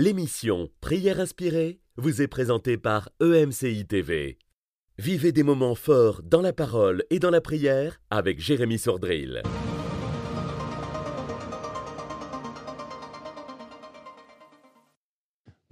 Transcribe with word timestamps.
L'émission 0.00 0.68
Prière 0.80 1.18
inspirée 1.18 1.80
vous 1.96 2.22
est 2.22 2.28
présentée 2.28 2.76
par 2.76 3.08
EMCI 3.20 3.84
TV. 3.84 4.38
Vivez 4.96 5.32
des 5.32 5.42
moments 5.42 5.74
forts 5.74 6.22
dans 6.22 6.40
la 6.40 6.52
parole 6.52 7.02
et 7.10 7.18
dans 7.18 7.30
la 7.30 7.40
prière 7.40 8.00
avec 8.08 8.38
Jérémy 8.38 8.78
Sordrill. 8.78 9.42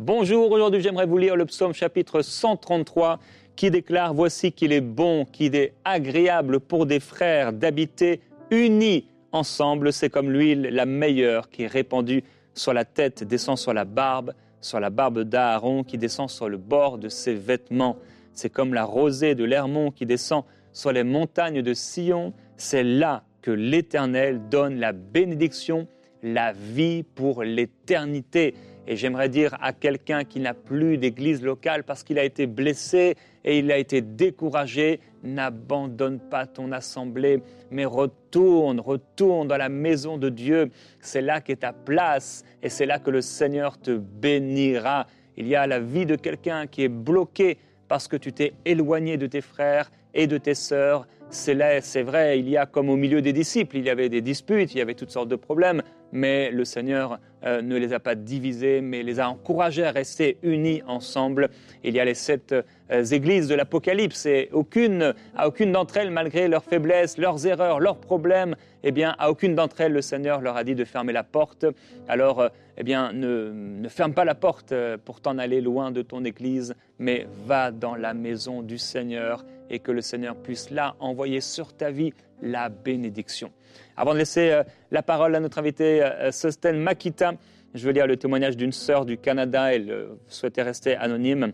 Bonjour, 0.01 0.51
aujourd'hui 0.51 0.81
j'aimerais 0.81 1.07
vous 1.07 1.19
lire 1.19 1.37
le 1.37 1.47
psaume 1.47 1.73
chapitre 1.73 2.23
133 2.23 3.21
qui 3.55 3.71
déclare 3.71 4.13
Voici 4.13 4.51
qu'il 4.51 4.73
est 4.73 4.81
bon, 4.81 5.25
qu'il 5.25 5.55
est 5.55 5.75
agréable 5.85 6.59
pour 6.59 6.87
des 6.87 6.99
frères 6.99 7.53
d'habiter 7.53 8.23
unis 8.51 9.07
ensemble. 9.31 9.93
C'est 9.93 10.11
comme 10.11 10.33
l'huile 10.33 10.63
la 10.73 10.85
meilleure 10.85 11.49
qui 11.49 11.63
est 11.63 11.69
répandue 11.69 12.25
sur 12.57 12.73
la 12.73 12.85
tête, 12.85 13.23
descend 13.23 13.57
sur 13.57 13.73
la 13.73 13.85
barbe, 13.85 14.33
sur 14.61 14.81
la 14.81 14.91
barbe 14.91 15.21
d'Aaron 15.21 15.85
qui 15.85 15.99
descend 15.99 16.29
sur 16.29 16.49
le 16.49 16.57
bord 16.57 16.99
de 16.99 17.09
ses 17.09 17.35
vêtements. 17.35 17.97
C'est 18.33 18.51
comme 18.51 18.75
la 18.75 18.85
rosée 18.85 19.35
de 19.35 19.45
l'Hermon 19.45 19.91
qui 19.91 20.07
descend 20.07 20.45
sur 20.73 20.93
les 20.93 21.05
montagnes 21.05 21.63
de 21.63 21.75
Sion. 21.75 22.33
C'est 22.57 22.83
là 22.83 23.23
que 23.43 23.51
l'Éternel 23.51 24.49
donne 24.51 24.81
la 24.81 24.93
bénédiction, 24.93 25.87
la 26.23 26.53
vie 26.53 27.03
pour 27.03 27.45
l'éternité. 27.45 28.55
Et 28.89 28.97
j'aimerais 28.97 29.29
dire 29.29 29.57
à 29.61 29.73
quelqu'un 29.73 30.25
qui 30.25 30.41
n'a 30.41 30.55
plus 30.55 30.99
d'église 30.99 31.43
locale 31.43 31.85
parce 31.85 32.03
qu'il 32.03 32.19
a 32.19 32.25
été 32.25 32.47
blessé 32.47 33.17
et 33.47 33.61
il 33.61 33.71
a 33.71 33.79
été 33.79 34.03
découragé, 34.03 35.01
n'abandonne 35.23 36.19
pas 36.19 36.47
ton 36.47 36.73
assemblée, 36.73 37.43
mais 37.71 37.85
retourne, 37.85 38.81
retourne 38.81 39.47
dans 39.47 39.57
la 39.57 39.69
maison 39.69 40.19
de 40.19 40.29
Dieu. 40.29 40.71
C'est 41.01 41.23
là 41.23 41.41
qu'est 41.41 41.61
ta 41.61 41.73
place 41.73 42.45
et 42.63 42.69
c'est 42.69 42.87
là 42.87 42.99
que 42.99 43.11
le 43.11 43.23
Seigneur 43.23 43.79
te 43.79 43.97
bénira. 43.97 45.07
Il 45.37 45.47
y 45.47 45.55
a 45.55 45.67
la 45.67 45.79
vie 45.79 46.07
de 46.07 46.17
quelqu'un 46.17 46.67
qui 46.67 46.83
est 46.83 46.89
bloqué 46.89 47.59
parce 47.89 48.09
que 48.09 48.17
tu 48.17 48.33
t'es 48.33 48.53
éloigné 48.65 49.17
de 49.17 49.27
tes 49.27 49.41
frères 49.41 49.93
et 50.13 50.27
de 50.27 50.39
tes 50.39 50.55
sœurs. 50.55 51.07
C'est 51.29 52.03
vrai, 52.03 52.39
il 52.39 52.49
y 52.49 52.57
a 52.57 52.67
comme 52.67 52.89
au 52.89 52.97
milieu 52.97 53.21
des 53.21 53.33
disciples, 53.33 53.77
il 53.77 53.85
y 53.85 53.91
avait 53.91 54.09
des 54.09 54.21
disputes, 54.21 54.75
il 54.75 54.79
y 54.79 54.81
avait 54.81 54.95
toutes 54.95 55.11
sortes 55.11 55.29
de 55.29 55.37
problèmes, 55.37 55.83
mais 56.13 56.51
le 56.51 56.65
Seigneur 56.65 57.19
euh, 57.45 57.63
ne 57.63 57.77
les 57.77 57.93
a 57.93 57.99
pas 58.01 58.15
divisés, 58.15 58.81
mais 58.81 59.03
les 59.03 59.19
a 59.19 59.29
encouragés 59.29 59.85
à 59.85 59.91
rester 59.91 60.39
unis 60.43 60.83
ensemble. 60.87 61.51
Il 61.83 61.95
y 61.95 62.01
a 62.01 62.05
les 62.05 62.15
sept 62.15 62.53
euh, 62.53 63.05
églises 63.05 63.49
de 63.49 63.55
l'Apocalypse 63.55 64.25
et 64.27 64.49
aucune, 64.53 65.15
à 65.37 65.49
aucune 65.49 65.73
d'entre 65.73 65.97
elles, 65.97 66.11
malgré 66.11 66.47
leurs 66.47 66.65
faiblesses, 66.65 67.19
leurs 67.19 67.45
erreurs, 67.47 67.81
leurs 67.81 67.99
problèmes, 67.99 68.55
eh 68.85 68.93
bien, 68.93 69.17
à 69.19 69.31
aucune 69.31 69.57
d'entre 69.57 69.81
elles, 69.81 69.93
le 69.93 70.03
Seigneur 70.03 70.41
leur 70.41 70.57
a 70.57 70.63
dit 70.63 70.77
de 70.77 70.85
fermer 70.85 71.13
la 71.13 71.25
porte. 71.25 71.67
Alors, 72.09 72.41
euh, 72.41 72.49
eh 72.79 72.85
bien, 72.85 73.13
ne, 73.13 73.51
ne 73.53 73.89
ferme 73.89 74.15
pas 74.15 74.25
la 74.25 74.35
porte 74.35 74.73
pour 75.05 75.21
t'en 75.21 75.39
aller 75.39 75.61
loin 75.61 75.91
de 75.91 76.03
ton 76.03 76.25
église, 76.25 76.75
mais 76.99 77.27
va 77.47 77.73
dans 77.73 77.97
la 77.97 78.15
maison 78.15 78.63
du 78.63 78.79
Seigneur 78.79 79.45
et 79.71 79.79
que 79.79 79.93
le 79.93 80.01
Seigneur 80.01 80.37
puisse 80.37 80.71
là 80.71 80.97
envoyer 81.01 81.41
sur 81.41 81.73
ta 81.73 81.91
vie 81.91 82.13
la 82.43 82.69
bénédiction. 82.69 83.51
Avant 83.97 84.13
de 84.13 84.19
laisser 84.19 84.51
euh, 84.51 84.63
la 84.91 85.03
parole 85.03 85.35
à 85.35 85.41
notre 85.41 85.59
invité 85.59 86.03
euh, 86.03 86.31
Sosten 86.31 86.79
Makita, 86.79 87.35
je 87.75 87.87
veux 87.87 87.93
lire 87.93 88.07
le 88.07 88.17
témoignage 88.17 88.57
d'une 88.57 88.73
sœur 88.73 89.05
du 89.05 89.19
Canada. 89.19 89.75
Elle 89.75 89.91
euh, 89.91 90.07
souhaitait 90.29 90.63
rester 90.63 90.97
anonyme. 90.97 91.53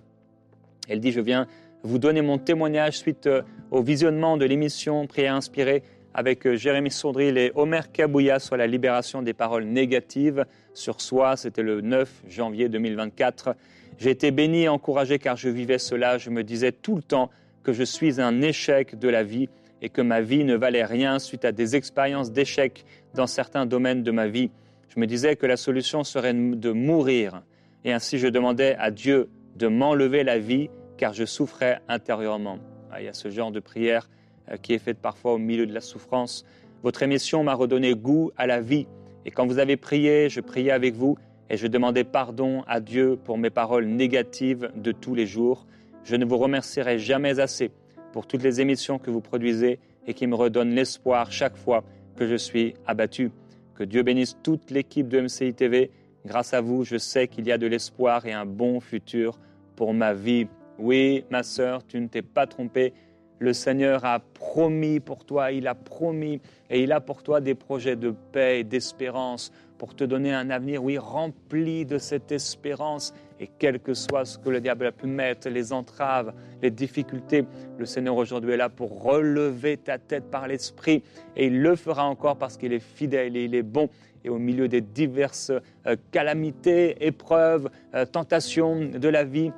Elle 0.89 1.01
dit, 1.01 1.13
je 1.13 1.21
viens 1.21 1.47
vous 1.83 1.99
donner 1.99 2.23
mon 2.23 2.39
témoignage 2.39 2.99
suite 2.99 3.29
au 3.71 3.83
visionnement 3.83 4.37
de 4.37 4.45
l'émission 4.45 5.07
Prière 5.07 5.35
inspirée 5.35 5.83
avec 6.15 6.53
Jérémy 6.55 6.91
Sourdril 6.91 7.39
et 7.39 7.51
Omer 7.57 7.91
Kabouya 7.91 8.39
sur 8.39 8.57
la 8.57 8.67
libération 8.67 9.23
des 9.23 9.33
paroles 9.33 9.65
négatives 9.65 10.45
sur 10.75 11.01
soi. 11.01 11.37
C'était 11.37 11.63
le 11.63 11.81
9 11.81 12.23
janvier 12.29 12.69
2024. 12.69 13.57
J'ai 13.99 14.11
été 14.11 14.31
béni 14.31 14.63
et 14.63 14.69
encouragé 14.69 15.19
car 15.19 15.37
je 15.37 15.49
vivais 15.49 15.79
cela. 15.79 16.19
Je 16.19 16.31
me 16.31 16.45
disais 16.45 16.73
tout 16.73 16.95
le 16.95 17.03
temps 17.03 17.31
que 17.63 17.73
je 17.73 17.85
suis 17.85 18.21
un 18.21 18.43
échec 18.43 18.99
de 18.99 19.09
la 19.09 19.23
vie 19.23 19.49
et 19.81 19.89
que 19.89 20.01
ma 20.01 20.21
vie 20.21 20.45
ne 20.45 20.55
valait 20.55 20.85
rien 20.85 21.19
suite 21.19 21.45
à 21.45 21.53
des 21.53 21.77
expériences 21.77 22.33
d'échec 22.33 22.85
dans 23.15 23.27
certains 23.27 23.67
domaines 23.67 24.03
de 24.03 24.11
ma 24.11 24.29
vie. 24.29 24.51
Je 24.95 25.01
me 25.01 25.07
disais 25.07 25.37
que 25.37 25.47
la 25.47 25.57
solution 25.57 26.05
serait 26.05 26.35
de 26.35 26.71
mourir. 26.71 27.43
Et 27.85 27.93
ainsi 27.93 28.19
je 28.19 28.29
demandais 28.29 28.77
à 28.79 28.91
Dieu 28.91 29.29
de 29.57 29.67
m'enlever 29.67 30.23
la 30.23 30.39
vie 30.39 30.71
car 30.97 31.15
je 31.15 31.25
souffrais 31.25 31.81
intérieurement. 31.89 32.59
Ah, 32.91 33.01
il 33.01 33.07
y 33.07 33.09
a 33.09 33.13
ce 33.13 33.31
genre 33.31 33.51
de 33.51 33.61
prière 33.61 34.09
euh, 34.51 34.57
qui 34.57 34.75
est 34.75 34.79
faite 34.79 34.99
parfois 34.99 35.35
au 35.35 35.39
milieu 35.39 35.67
de 35.67 35.73
la 35.73 35.81
souffrance. 35.81 36.45
Votre 36.83 37.03
émission 37.03 37.43
m'a 37.43 37.55
redonné 37.55 37.95
goût 37.95 38.31
à 38.37 38.47
la 38.47 38.61
vie. 38.61 38.87
Et 39.25 39.31
quand 39.31 39.47
vous 39.47 39.59
avez 39.59 39.77
prié, 39.77 40.29
je 40.29 40.41
priais 40.41 40.71
avec 40.71 40.95
vous 40.95 41.17
et 41.49 41.57
je 41.57 41.67
demandais 41.67 42.05
pardon 42.05 42.63
à 42.67 42.81
Dieu 42.81 43.19
pour 43.25 43.39
mes 43.39 43.51
paroles 43.51 43.87
négatives 43.87 44.71
de 44.77 44.93
tous 44.93 45.15
les 45.15 45.27
jours. 45.27 45.67
Je 46.05 46.17
ne 46.17 46.25
vous 46.25 46.39
remercierai 46.39 46.99
jamais 46.99 47.39
assez 47.41 47.71
pour 48.13 48.27
toutes 48.27 48.43
les 48.43 48.61
émissions 48.61 48.99
que 48.99 49.11
vous 49.11 49.21
produisez 49.21 49.79
et 50.07 50.15
qui 50.15 50.27
me 50.27 50.35
redonnent 50.35 50.75
l'espoir 50.75 51.31
chaque 51.31 51.57
fois 51.57 51.85
que 52.17 52.27
je 52.27 52.37
suis 52.37 52.75
abattu. 52.87 53.31
Que 53.75 53.85
Dieu 53.85 54.03
bénisse 54.03 54.37
toute 54.43 54.71
l'équipe 54.71 55.09
de 55.09 55.21
MCI 55.21 55.55
TV. 55.55 55.91
Grâce 56.27 56.55
à 56.55 56.61
vous, 56.61 56.85
je 56.85 56.99
sais 56.99 57.29
qu'il 57.29 57.47
y 57.47 57.53
a 57.53 57.59
de 57.59 57.67
l'espoir 57.67 58.27
et 58.27 58.33
un 58.33 58.47
bon 58.47 58.81
futur 58.81 59.39
pour 59.77 59.95
ma 59.95 60.13
vie. 60.13 60.47
Oui, 60.79 61.25
ma 61.31 61.43
sœur, 61.43 61.87
tu 61.87 62.01
ne 62.01 62.09
t'es 62.09 62.23
pas 62.23 62.47
trompée. 62.47 62.93
Le 63.39 63.53
Seigneur 63.53 64.05
a 64.05 64.21
promis 64.21 65.01
pour 65.01 65.25
toi, 65.25 65.51
il 65.51 65.67
a 65.67 65.75
promis, 65.75 66.41
et 66.71 66.83
il 66.83 66.93
a 66.93 67.01
pour 67.01 67.25
toi 67.25 67.41
des 67.41 67.57
projets 67.57 67.97
de 67.97 68.15
paix 68.33 68.61
et 68.61 68.65
d'espérance 68.65 69.51
pour 69.79 69.97
te 69.97 70.05
donner 70.05 70.33
un 70.33 70.49
avenir, 70.51 70.85
oui, 70.85 70.97
rempli 70.97 71.85
de 71.85 71.99
cette 71.99 72.31
espérance. 72.31 73.13
Et 73.43 73.51
quel 73.59 73.81
que 73.81 73.93
soit 73.93 74.25
ce 74.25 74.39
que 74.39 74.51
le 74.51 74.61
diable 74.61 74.87
a 74.87 74.93
pu 74.93 75.09
mettre, 75.09 75.49
les 75.49 75.73
entraves, 75.73 76.33
les 76.63 76.71
difficultés, 76.71 77.45
le 77.77 77.85
Seigneur 77.87 78.15
aujourd'hui 78.15 78.53
est 78.53 78.57
là 78.57 78.69
pour 78.69 79.03
relever 79.03 79.79
ta 79.79 79.99
tête 79.99 80.31
par 80.31 80.47
l'Esprit. 80.47 81.03
Et 81.35 81.47
il 81.47 81.61
le 81.61 81.75
fera 81.75 82.05
encore 82.05 82.37
parce 82.37 82.57
qu'il 82.57 82.73
est 82.73 82.79
fidèle 82.79 83.37
et 83.37 83.47
il 83.47 83.57
est 83.57 83.65
bon. 83.65 83.89
Et 84.25 84.29
au 84.29 84.39
milieu 84.39 84.69
des 84.69 84.81
diverses 84.81 85.51
euh, 85.89 85.97
calamités, 86.13 87.05
épreuves, 87.05 87.69
euh, 87.97 88.07
tentations 88.07 88.77
de 88.77 89.09
la 89.09 89.25
vie, 89.25 89.51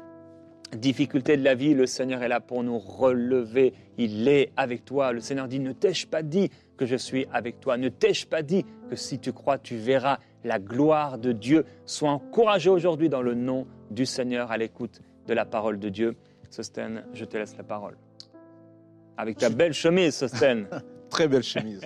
difficultés 0.79 1.37
de 1.37 1.45
la 1.45 1.55
vie, 1.55 1.75
le 1.75 1.85
Seigneur 1.85 2.23
est 2.23 2.29
là 2.29 2.41
pour 2.41 2.65
nous 2.65 2.79
relever. 2.79 3.75
Il 3.99 4.27
est 4.29 4.51
avec 4.57 4.87
toi. 4.87 5.13
Le 5.13 5.21
Seigneur 5.21 5.47
dit, 5.47 5.61
ne 5.61 5.73
t'ai-je 5.73 6.07
pas 6.07 6.23
dit 6.23 6.51
que 6.79 6.87
je 6.87 6.97
suis 6.97 7.27
avec 7.35 7.61
toi? 7.61 7.77
Ne 7.77 7.91
t'ai-je 7.91 8.27
pas 8.27 8.41
dit 8.41 8.65
si 8.97 9.19
tu 9.19 9.33
crois, 9.33 9.59
tu 9.59 9.77
verras 9.77 10.19
la 10.45 10.59
gloire 10.59 11.19
de 11.19 11.33
Dieu 11.33 11.65
Sois 11.87 12.11
encouragé 12.11 12.71
aujourd'hui 12.71 13.09
dans 13.09 13.23
le 13.23 13.35
nom 13.35 13.67
du 13.91 14.07
Seigneur 14.07 14.51
à 14.51 14.57
l'écoute 14.57 15.01
de 15.27 15.35
la 15.35 15.45
parole 15.45 15.79
de 15.79 15.89
Dieu. 15.89 16.17
Sosten, 16.51 17.05
je 17.13 17.25
te 17.25 17.37
laisse 17.37 17.57
la 17.57 17.65
parole. 17.65 17.97
Avec 19.17 19.39
ta 19.39 19.51
belle 19.51 19.73
chemise, 19.73 20.15
Sosten. 20.15 20.69
très 21.11 21.29
belle 21.29 21.43
chemise. 21.43 21.81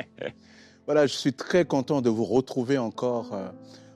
voilà, 0.86 1.06
je 1.06 1.14
suis 1.14 1.32
très 1.32 1.64
content 1.64 2.00
de 2.00 2.10
vous 2.10 2.24
retrouver 2.24 2.78
encore 2.78 3.34
euh, 3.34 3.48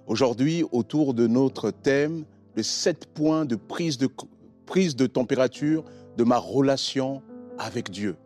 aujourd'hui 0.07 0.65
autour 0.73 1.15
de 1.15 1.27
notre 1.27 1.71
thème, 1.71 2.25
les 2.57 2.63
sept 2.63 3.07
points 3.07 3.45
de 3.45 3.57
prise 3.57 3.99
de 3.99 4.09
prise 4.67 4.97
de 4.97 5.07
température 5.07 5.85
de 6.17 6.25
ma 6.25 6.39
relation 6.39 7.23
avec 7.59 7.91
Dieu. 7.91 8.17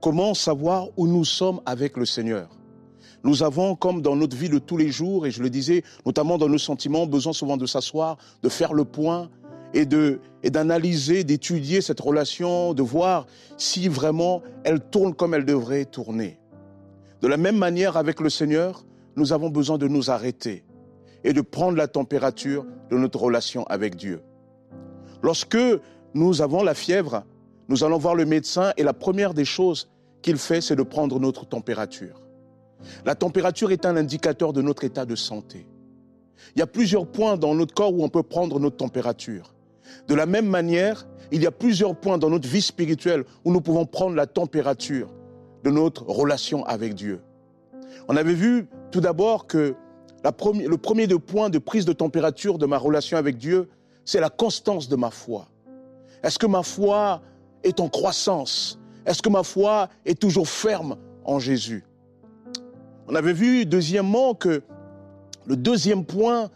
Comment 0.00 0.34
savoir 0.34 0.88
où 0.96 1.06
nous 1.06 1.24
sommes 1.24 1.60
avec 1.64 1.96
le 1.96 2.04
Seigneur? 2.04 2.50
Nous 3.24 3.42
avons, 3.42 3.76
comme 3.76 4.02
dans 4.02 4.16
notre 4.16 4.36
vie 4.36 4.48
de 4.48 4.58
tous 4.58 4.76
les 4.76 4.90
jours, 4.90 5.26
et 5.26 5.30
je 5.30 5.42
le 5.42 5.50
disais, 5.50 5.84
notamment 6.04 6.38
dans 6.38 6.48
nos 6.48 6.58
sentiments, 6.58 7.06
besoin 7.06 7.32
souvent 7.32 7.56
de 7.56 7.66
s'asseoir, 7.66 8.18
de 8.42 8.48
faire 8.48 8.72
le 8.72 8.84
point 8.84 9.30
et 9.74 9.86
et 10.42 10.50
d'analyser, 10.50 11.24
d'étudier 11.24 11.80
cette 11.80 12.00
relation, 12.00 12.74
de 12.74 12.82
voir 12.82 13.26
si 13.56 13.88
vraiment 13.88 14.42
elle 14.64 14.80
tourne 14.80 15.14
comme 15.14 15.34
elle 15.34 15.46
devrait 15.46 15.86
tourner. 15.86 16.38
De 17.22 17.28
la 17.28 17.36
même 17.36 17.56
manière 17.56 17.96
avec 17.96 18.20
le 18.20 18.28
Seigneur, 18.28 18.84
nous 19.16 19.32
avons 19.32 19.48
besoin 19.48 19.78
de 19.78 19.88
nous 19.88 20.10
arrêter 20.10 20.64
et 21.24 21.32
de 21.32 21.40
prendre 21.40 21.78
la 21.78 21.88
température 21.88 22.66
de 22.90 22.96
notre 22.98 23.20
relation 23.20 23.64
avec 23.64 23.96
Dieu. 23.96 24.20
Lorsque 25.22 25.58
nous 26.14 26.42
avons 26.42 26.62
la 26.62 26.74
fièvre, 26.74 27.24
nous 27.68 27.84
allons 27.84 27.98
voir 27.98 28.14
le 28.14 28.26
médecin 28.26 28.72
et 28.76 28.82
la 28.82 28.92
première 28.92 29.32
des 29.32 29.44
choses 29.44 29.88
qu'il 30.20 30.36
fait, 30.36 30.60
c'est 30.60 30.76
de 30.76 30.82
prendre 30.82 31.18
notre 31.20 31.46
température. 31.46 32.20
La 33.04 33.14
température 33.14 33.70
est 33.72 33.86
un 33.86 33.96
indicateur 33.96 34.52
de 34.52 34.62
notre 34.62 34.84
état 34.84 35.04
de 35.04 35.14
santé. 35.14 35.66
Il 36.54 36.58
y 36.58 36.62
a 36.62 36.66
plusieurs 36.66 37.06
points 37.06 37.36
dans 37.36 37.54
notre 37.54 37.74
corps 37.74 37.94
où 37.94 38.02
on 38.02 38.08
peut 38.08 38.22
prendre 38.22 38.58
notre 38.58 38.76
température. 38.76 39.54
De 40.08 40.14
la 40.14 40.26
même 40.26 40.46
manière, 40.46 41.06
il 41.30 41.42
y 41.42 41.46
a 41.46 41.50
plusieurs 41.50 41.96
points 41.96 42.18
dans 42.18 42.30
notre 42.30 42.48
vie 42.48 42.62
spirituelle 42.62 43.24
où 43.44 43.52
nous 43.52 43.60
pouvons 43.60 43.86
prendre 43.86 44.16
la 44.16 44.26
température 44.26 45.12
de 45.64 45.70
notre 45.70 46.04
relation 46.04 46.64
avec 46.64 46.94
Dieu. 46.94 47.20
On 48.08 48.16
avait 48.16 48.34
vu 48.34 48.66
tout 48.90 49.00
d'abord 49.00 49.46
que 49.46 49.74
le 50.24 50.76
premier 50.76 51.08
point 51.18 51.50
de 51.50 51.58
prise 51.58 51.84
de 51.84 51.92
température 51.92 52.58
de 52.58 52.66
ma 52.66 52.78
relation 52.78 53.16
avec 53.16 53.38
Dieu, 53.38 53.68
c'est 54.04 54.20
la 54.20 54.30
constance 54.30 54.88
de 54.88 54.96
ma 54.96 55.10
foi. 55.10 55.48
Est-ce 56.22 56.38
que 56.38 56.46
ma 56.46 56.62
foi 56.62 57.22
est 57.62 57.80
en 57.80 57.88
croissance? 57.88 58.78
Est-ce 59.06 59.22
que 59.22 59.28
ma 59.28 59.42
foi 59.42 59.88
est 60.04 60.20
toujours 60.20 60.48
ferme 60.48 60.96
en 61.24 61.38
Jésus? 61.38 61.84
On 63.12 63.14
avait 63.14 63.34
vu 63.34 63.66
deuxièmement 63.66 64.32
que 64.32 64.62
le 65.44 65.54
deuxième 65.54 66.06
point, 66.06 66.48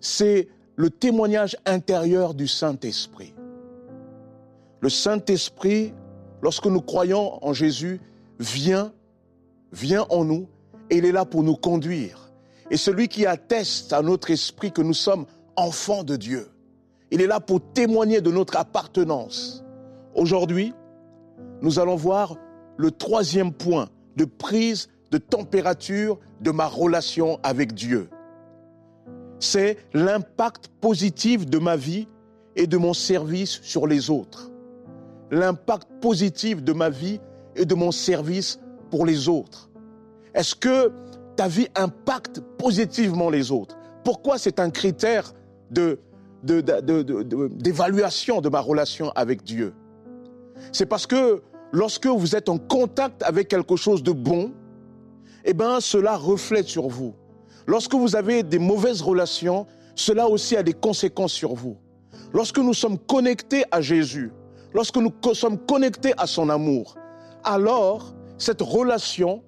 c'est 0.00 0.48
le 0.74 0.90
témoignage 0.90 1.56
intérieur 1.66 2.34
du 2.34 2.48
Saint-Esprit. 2.48 3.32
Le 4.80 4.88
Saint-Esprit, 4.88 5.94
lorsque 6.42 6.66
nous 6.66 6.80
croyons 6.80 7.38
en 7.46 7.52
Jésus, 7.52 8.00
vient, 8.40 8.92
vient 9.72 10.04
en 10.10 10.24
nous 10.24 10.48
et 10.90 10.96
il 10.96 11.04
est 11.04 11.12
là 11.12 11.24
pour 11.24 11.44
nous 11.44 11.54
conduire. 11.54 12.32
Et 12.72 12.76
celui 12.76 13.06
qui 13.06 13.24
atteste 13.24 13.92
à 13.92 14.02
notre 14.02 14.32
esprit 14.32 14.72
que 14.72 14.82
nous 14.82 14.94
sommes 14.94 15.26
enfants 15.54 16.02
de 16.02 16.16
Dieu, 16.16 16.48
il 17.12 17.20
est 17.20 17.28
là 17.28 17.38
pour 17.38 17.60
témoigner 17.60 18.20
de 18.20 18.32
notre 18.32 18.56
appartenance. 18.56 19.62
Aujourd'hui, 20.16 20.74
nous 21.62 21.78
allons 21.78 21.94
voir 21.94 22.34
le 22.78 22.90
troisième 22.90 23.52
point 23.52 23.90
de 24.16 24.24
prise 24.24 24.88
de 25.10 25.18
température 25.18 26.18
de 26.40 26.50
ma 26.50 26.66
relation 26.66 27.38
avec 27.42 27.74
Dieu. 27.74 28.08
C'est 29.38 29.78
l'impact 29.94 30.68
positif 30.80 31.46
de 31.46 31.58
ma 31.58 31.76
vie 31.76 32.08
et 32.56 32.66
de 32.66 32.76
mon 32.76 32.94
service 32.94 33.60
sur 33.62 33.86
les 33.86 34.10
autres. 34.10 34.50
L'impact 35.30 35.88
positif 36.00 36.62
de 36.62 36.72
ma 36.72 36.90
vie 36.90 37.20
et 37.56 37.64
de 37.64 37.74
mon 37.74 37.92
service 37.92 38.60
pour 38.90 39.06
les 39.06 39.28
autres. 39.28 39.70
Est-ce 40.34 40.54
que 40.54 40.92
ta 41.36 41.48
vie 41.48 41.68
impacte 41.74 42.40
positivement 42.58 43.30
les 43.30 43.50
autres? 43.50 43.76
Pourquoi 44.04 44.38
c'est 44.38 44.60
un 44.60 44.70
critère 44.70 45.32
d'évaluation 45.70 48.36
de, 48.36 48.40
de, 48.40 48.48
de 48.48 48.50
ma 48.50 48.60
relation 48.60 49.10
avec 49.14 49.42
Dieu? 49.42 49.74
C'est 50.72 50.86
parce 50.86 51.06
que 51.06 51.42
lorsque 51.72 52.06
vous 52.06 52.36
êtes 52.36 52.48
en 52.48 52.58
contact 52.58 53.22
avec 53.22 53.48
quelque 53.48 53.76
chose 53.76 54.02
de 54.02 54.12
bon, 54.12 54.52
eh 55.44 55.54
bien, 55.54 55.80
cela 55.80 56.16
reflète 56.16 56.68
sur 56.68 56.88
vous. 56.88 57.14
Lorsque 57.66 57.94
vous 57.94 58.16
avez 58.16 58.42
des 58.42 58.58
mauvaises 58.58 59.02
relations, 59.02 59.66
cela 59.94 60.28
aussi 60.28 60.56
a 60.56 60.62
des 60.62 60.72
conséquences 60.72 61.32
sur 61.32 61.54
vous. 61.54 61.76
Lorsque 62.32 62.58
nous 62.58 62.74
sommes 62.74 62.98
connectés 62.98 63.64
à 63.70 63.80
Jésus, 63.80 64.32
lorsque 64.72 64.96
nous 64.96 65.12
sommes 65.34 65.58
connectés 65.58 66.12
à 66.16 66.26
son 66.26 66.48
amour, 66.48 66.96
alors 67.44 68.14
cette 68.38 68.62
relation 68.62 69.42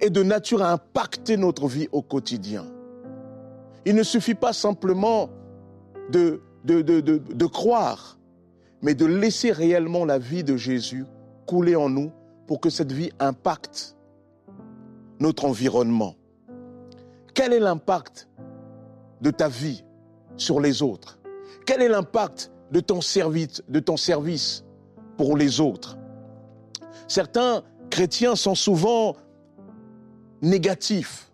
est 0.00 0.10
de 0.10 0.22
nature 0.22 0.62
à 0.62 0.72
impacter 0.72 1.36
notre 1.36 1.66
vie 1.66 1.88
au 1.92 2.02
quotidien. 2.02 2.66
Il 3.84 3.94
ne 3.94 4.02
suffit 4.02 4.34
pas 4.34 4.52
simplement 4.52 5.30
de, 6.10 6.40
de, 6.64 6.82
de, 6.82 7.00
de, 7.00 7.46
croire, 7.46 8.18
mais 8.82 8.94
de 8.94 9.06
laisser 9.06 9.52
réellement 9.52 10.04
la 10.04 10.18
vie 10.18 10.44
de 10.44 10.56
Jésus 10.56 11.04
couler 11.46 11.76
en 11.76 11.88
nous 11.88 12.12
pour 12.46 12.60
que 12.60 12.70
cette 12.70 12.92
vie 12.92 13.10
impacte 13.18 13.96
notre 15.22 15.46
environnement. 15.46 16.16
Quel 17.32 17.52
est 17.54 17.60
l'impact 17.60 18.28
de 19.22 19.30
ta 19.30 19.48
vie 19.48 19.84
sur 20.36 20.60
les 20.60 20.82
autres? 20.82 21.18
Quel 21.64 21.80
est 21.80 21.88
l'impact 21.88 22.52
de 22.72 22.80
ton 22.80 23.00
service, 23.00 24.64
pour 25.16 25.36
les 25.36 25.60
autres? 25.60 25.96
Certains 27.08 27.62
chrétiens 27.88 28.34
sont 28.36 28.54
souvent 28.54 29.16
négatifs. 30.42 31.30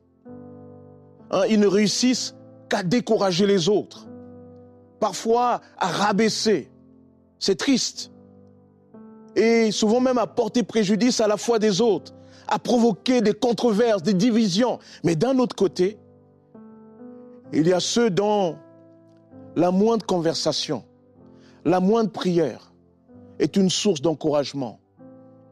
Hein, 1.30 1.42
ils 1.48 1.58
ne 1.58 1.66
réussissent 1.66 2.34
qu'à 2.68 2.82
décourager 2.82 3.46
les 3.46 3.68
autres, 3.68 4.06
parfois 5.00 5.60
à 5.78 5.86
rabaisser. 5.86 6.70
C'est 7.38 7.56
triste. 7.56 8.10
Et 9.34 9.70
souvent 9.70 10.00
même 10.00 10.18
à 10.18 10.26
porter 10.26 10.62
préjudice 10.62 11.20
à 11.20 11.28
la 11.28 11.36
foi 11.36 11.58
des 11.58 11.80
autres, 11.80 12.12
à 12.48 12.58
provoquer 12.58 13.20
des 13.20 13.34
controverses, 13.34 14.02
des 14.02 14.14
divisions. 14.14 14.78
Mais 15.04 15.16
d'un 15.16 15.38
autre 15.38 15.54
côté, 15.54 15.98
il 17.52 17.66
y 17.66 17.72
a 17.72 17.80
ceux 17.80 18.10
dont 18.10 18.56
la 19.56 19.70
moindre 19.70 20.04
conversation, 20.04 20.84
la 21.64 21.80
moindre 21.80 22.10
prière 22.10 22.72
est 23.38 23.56
une 23.56 23.70
source 23.70 24.00
d'encouragement 24.00 24.80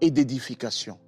et 0.01 0.11
d'édification. 0.11 0.99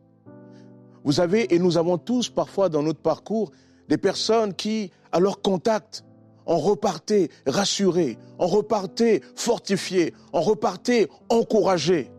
Vous 1.05 1.21
avez, 1.21 1.55
et 1.55 1.59
nous 1.59 1.77
avons 1.79 1.99
tous 1.99 2.29
parfois 2.29 2.69
dans 2.69 2.83
notre 2.83 3.01
parcours, 3.01 3.51
des 3.89 3.99
personnes 3.99 4.55
qui, 4.55 4.91
à 5.13 5.21
leur 5.21 5.41
contact, 5.41 6.05
ont 6.47 6.59
reparté 6.59 7.31
rassurés, 7.47 8.19
ont 8.39 8.47
reparté 8.47 9.23
fortifiés, 9.37 10.15
ont 10.33 10.41
reparté 10.41 11.09
encouragés. 11.29 12.11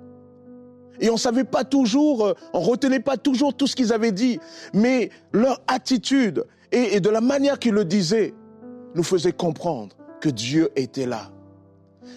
Et 0.99 1.09
on 1.09 1.13
ne 1.13 1.19
savait 1.19 1.43
pas 1.43 1.63
toujours, 1.63 2.25
euh, 2.25 2.33
on 2.53 2.59
retenait 2.59 2.99
pas 2.99 3.17
toujours 3.17 3.53
tout 3.53 3.67
ce 3.67 3.75
qu'ils 3.75 3.93
avaient 3.93 4.11
dit, 4.11 4.39
mais 4.73 5.09
leur 5.31 5.61
attitude 5.67 6.45
et, 6.71 6.99
de 6.99 7.09
la 7.09 7.21
manière 7.21 7.59
qu'ils 7.59 7.73
le 7.73 7.85
disaient 7.85 8.33
nous 8.95 9.03
faisait 9.03 9.31
comprendre 9.31 9.95
que 10.19 10.29
Dieu 10.29 10.69
était 10.75 11.05
là. 11.05 11.31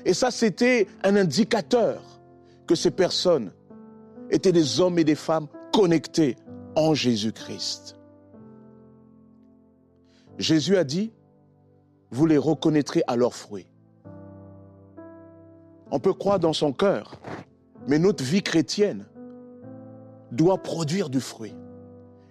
Et 0.04 0.14
ça, 0.14 0.30
c'était 0.30 0.88
un 1.04 1.16
indicateur 1.16 2.02
que 2.66 2.74
ces 2.74 2.90
personnes 2.90 3.52
étaient 4.30 4.52
des 4.52 4.80
hommes 4.80 4.98
et 4.98 5.04
des 5.04 5.14
femmes 5.14 5.46
connectés 5.72 6.36
en 6.74 6.94
Jésus-Christ. 6.94 7.96
Jésus 10.38 10.76
a 10.76 10.84
dit, 10.84 11.12
vous 12.10 12.26
les 12.26 12.38
reconnaîtrez 12.38 13.02
à 13.06 13.16
leurs 13.16 13.34
fruits. 13.34 13.66
On 15.90 16.00
peut 16.00 16.14
croire 16.14 16.38
dans 16.38 16.54
son 16.54 16.72
cœur 16.72 17.20
mais 17.86 17.98
notre 17.98 18.24
vie 18.24 18.42
chrétienne 18.42 19.06
doit 20.30 20.62
produire 20.62 21.10
du 21.10 21.20
fruit. 21.20 21.54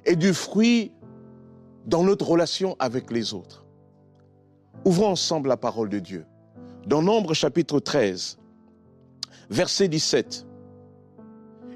Et 0.05 0.15
du 0.15 0.33
fruit 0.33 0.91
dans 1.85 2.03
notre 2.03 2.27
relation 2.27 2.75
avec 2.79 3.11
les 3.11 3.33
autres. 3.33 3.65
Ouvrons 4.85 5.09
ensemble 5.09 5.49
la 5.49 5.57
parole 5.57 5.89
de 5.89 5.99
Dieu. 5.99 6.25
Dans 6.87 7.01
Nombre 7.01 7.33
chapitre 7.35 7.79
13, 7.79 8.39
verset 9.49 9.87
17, 9.87 10.47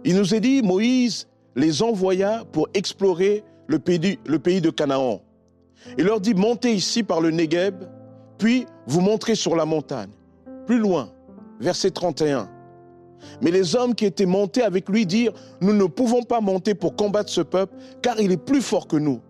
il 0.04 0.16
nous 0.16 0.34
est 0.34 0.40
dit, 0.40 0.62
Moïse 0.64 1.28
les 1.56 1.84
envoya 1.84 2.44
pour 2.52 2.68
explorer 2.74 3.44
le 3.68 3.80
pays, 3.80 4.62
de 4.62 4.70
Canaan. 4.70 5.22
Il 5.98 6.06
leur 6.06 6.22
dit, 6.22 6.34
montez 6.34 6.74
ici 6.74 7.04
par 7.04 7.22
le 7.22 7.32
Negev, 7.32 7.74
puis 8.38 8.66
vous 8.88 9.02
montrez 9.02 9.36
sur 9.36 9.56
la 9.56 9.66
montagne. 9.66 10.12
Plus 10.66 10.80
loin, 10.80 11.12
verset 11.60 11.92
31, 11.92 12.50
mais 13.42 13.52
les 13.52 13.76
hommes 13.76 13.96
qui 13.96 14.06
étaient 14.06 14.26
montés 14.26 14.62
avec 14.62 14.90
lui 14.90 15.06
dirent, 15.06 15.34
nous 15.62 15.74
ne 15.74 15.86
pouvons 15.86 16.24
pas 16.24 16.42
monter 16.42 16.76
pour 16.76 16.96
combattre 16.96 17.30
ce 17.30 17.42
peuple, 17.42 17.76
car 18.02 18.20
il 18.20 18.32
est 18.32 18.44
plus 18.44 18.62
fort 18.62 18.88
que 18.88 18.98
nous. 18.98 19.22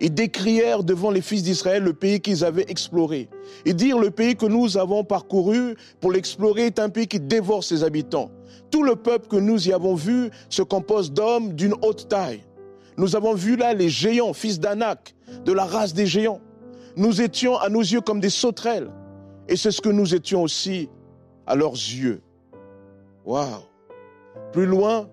Ils 0.00 0.12
décrièrent 0.12 0.84
devant 0.84 1.10
les 1.10 1.22
fils 1.22 1.42
d'Israël 1.42 1.82
le 1.82 1.92
pays 1.92 2.20
qu'ils 2.20 2.44
avaient 2.44 2.66
exploré. 2.68 3.28
Ils 3.66 3.74
dirent, 3.74 3.98
le 3.98 4.10
pays 4.10 4.36
que 4.36 4.46
nous 4.46 4.76
avons 4.76 5.04
parcouru 5.04 5.76
pour 6.00 6.12
l'explorer 6.12 6.66
est 6.66 6.78
un 6.78 6.88
pays 6.88 7.06
qui 7.06 7.20
dévore 7.20 7.64
ses 7.64 7.84
habitants. 7.84 8.30
Tout 8.70 8.82
le 8.82 8.96
peuple 8.96 9.28
que 9.28 9.36
nous 9.36 9.68
y 9.68 9.72
avons 9.72 9.94
vu 9.94 10.30
se 10.48 10.62
compose 10.62 11.12
d'hommes 11.12 11.54
d'une 11.54 11.74
haute 11.82 12.08
taille. 12.08 12.42
Nous 12.96 13.16
avons 13.16 13.34
vu 13.34 13.56
là 13.56 13.74
les 13.74 13.88
géants, 13.88 14.32
fils 14.32 14.60
d'Anak, 14.60 15.14
de 15.44 15.52
la 15.52 15.64
race 15.64 15.94
des 15.94 16.06
géants. 16.06 16.40
Nous 16.96 17.22
étions 17.22 17.56
à 17.56 17.68
nos 17.68 17.80
yeux 17.80 18.02
comme 18.02 18.20
des 18.20 18.30
sauterelles. 18.30 18.90
Et 19.48 19.56
c'est 19.56 19.70
ce 19.70 19.80
que 19.80 19.88
nous 19.88 20.14
étions 20.14 20.42
aussi 20.42 20.88
à 21.46 21.56
leurs 21.56 21.72
yeux. 21.72 22.22
Waouh 23.24 23.62
Plus 24.52 24.66
loin, 24.66 25.08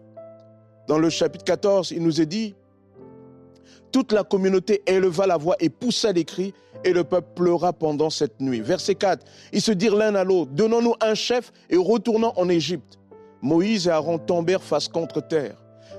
dans 0.87 0.97
le 0.97 1.09
chapitre 1.09 1.43
14, 1.43 1.91
il 1.91 2.01
nous 2.01 2.21
est 2.21 2.25
dit, 2.25 2.55
toute 3.91 4.11
la 4.11 4.23
communauté 4.23 4.81
éleva 4.85 5.27
la 5.27 5.37
voix 5.37 5.55
et 5.59 5.69
poussa 5.69 6.13
des 6.13 6.25
cris, 6.25 6.53
et 6.83 6.93
le 6.93 7.03
peuple 7.03 7.29
pleura 7.35 7.73
pendant 7.73 8.09
cette 8.09 8.39
nuit. 8.39 8.61
Verset 8.61 8.95
4, 8.95 9.25
ils 9.51 9.61
se 9.61 9.71
dirent 9.71 9.95
l'un 9.95 10.15
à 10.15 10.23
l'autre, 10.23 10.51
donnons-nous 10.51 10.95
un 11.01 11.13
chef 11.13 11.51
et 11.69 11.77
retournons 11.77 12.33
en 12.35 12.49
Égypte. 12.49 12.99
Moïse 13.41 13.87
et 13.87 13.91
Aaron 13.91 14.17
tombèrent 14.17 14.63
face 14.63 14.87
contre 14.87 15.21
terre, 15.21 15.55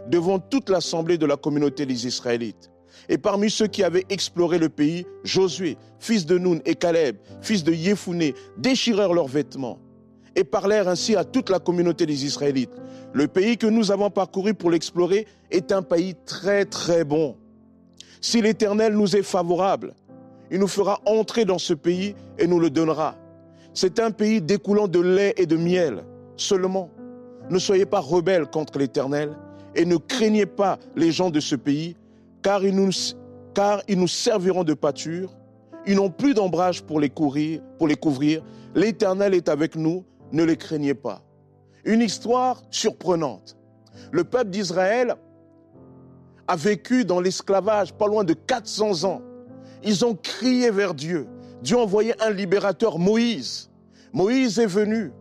devant 0.08 0.38
toute 0.38 0.68
l'assemblée 0.68 1.18
de 1.18 1.26
la 1.26 1.36
communauté 1.36 1.86
des 1.86 2.06
Israélites. 2.06 2.70
Et 3.08 3.18
parmi 3.18 3.50
ceux 3.50 3.66
qui 3.66 3.82
avaient 3.82 4.04
exploré 4.08 4.58
le 4.58 4.68
pays, 4.68 5.06
Josué, 5.24 5.76
fils 5.98 6.26
de 6.26 6.38
Nun, 6.38 6.60
et 6.64 6.74
Caleb, 6.74 7.16
fils 7.40 7.64
de 7.64 7.72
Yéphoné, 7.72 8.34
déchirèrent 8.56 9.14
leurs 9.14 9.28
vêtements 9.28 9.78
et 10.36 10.44
parlèrent 10.44 10.88
ainsi 10.88 11.16
à 11.16 11.24
toute 11.24 11.50
la 11.50 11.58
communauté 11.58 12.06
des 12.06 12.24
Israélites. 12.24 12.72
Le 13.12 13.26
pays 13.26 13.56
que 13.56 13.66
nous 13.66 13.90
avons 13.90 14.10
parcouru 14.10 14.54
pour 14.54 14.70
l'explorer 14.70 15.26
est 15.50 15.72
un 15.72 15.82
pays 15.82 16.14
très 16.26 16.64
très 16.64 17.04
bon. 17.04 17.36
Si 18.20 18.40
l'Éternel 18.40 18.94
nous 18.94 19.16
est 19.16 19.22
favorable, 19.22 19.94
il 20.50 20.58
nous 20.58 20.68
fera 20.68 21.00
entrer 21.06 21.44
dans 21.44 21.58
ce 21.58 21.74
pays 21.74 22.14
et 22.38 22.46
nous 22.46 22.60
le 22.60 22.70
donnera. 22.70 23.16
C'est 23.72 23.98
un 24.00 24.10
pays 24.10 24.40
découlant 24.40 24.88
de 24.88 25.00
lait 25.00 25.34
et 25.36 25.46
de 25.46 25.56
miel. 25.56 26.04
Seulement, 26.36 26.90
ne 27.48 27.58
soyez 27.58 27.86
pas 27.86 28.00
rebelles 28.00 28.46
contre 28.46 28.78
l'Éternel 28.78 29.36
et 29.74 29.84
ne 29.84 29.96
craignez 29.96 30.46
pas 30.46 30.78
les 30.96 31.12
gens 31.12 31.30
de 31.30 31.40
ce 31.40 31.54
pays, 31.54 31.96
car 32.42 32.64
ils 32.64 32.74
nous, 32.74 34.08
serviront 34.08 34.64
de 34.64 34.74
pâture. 34.74 35.32
Ils 35.86 35.96
n'ont 35.96 36.10
plus 36.10 36.34
d'ombrage 36.34 36.82
pour 36.82 37.00
les 37.00 37.10
couvrir. 37.10 37.62
L'Éternel 38.74 39.34
est 39.34 39.48
avec 39.48 39.76
nous 39.76 40.04
ne 40.32 40.44
les 40.44 40.56
craignez 40.56 40.94
pas. 40.94 41.22
Une 41.84 42.00
histoire 42.00 42.62
surprenante. 42.70 43.56
Le 44.12 44.24
peuple 44.24 44.50
d'Israël 44.50 45.16
a 46.46 46.56
vécu 46.56 47.04
dans 47.04 47.20
l'esclavage 47.20 47.94
pas 47.94 48.06
loin 48.06 48.24
de 48.24 48.34
400 48.34 49.04
ans. 49.04 49.22
Ils 49.82 50.04
ont 50.04 50.14
crié 50.14 50.70
vers 50.70 50.94
Dieu. 50.94 51.26
Dieu 51.62 51.76
a 51.76 51.80
envoyé 51.80 52.14
un 52.22 52.30
libérateur, 52.30 52.98
Moïse. 52.98 53.70
Moïse 54.12 54.58
est 54.58 54.66
venu 54.66 55.12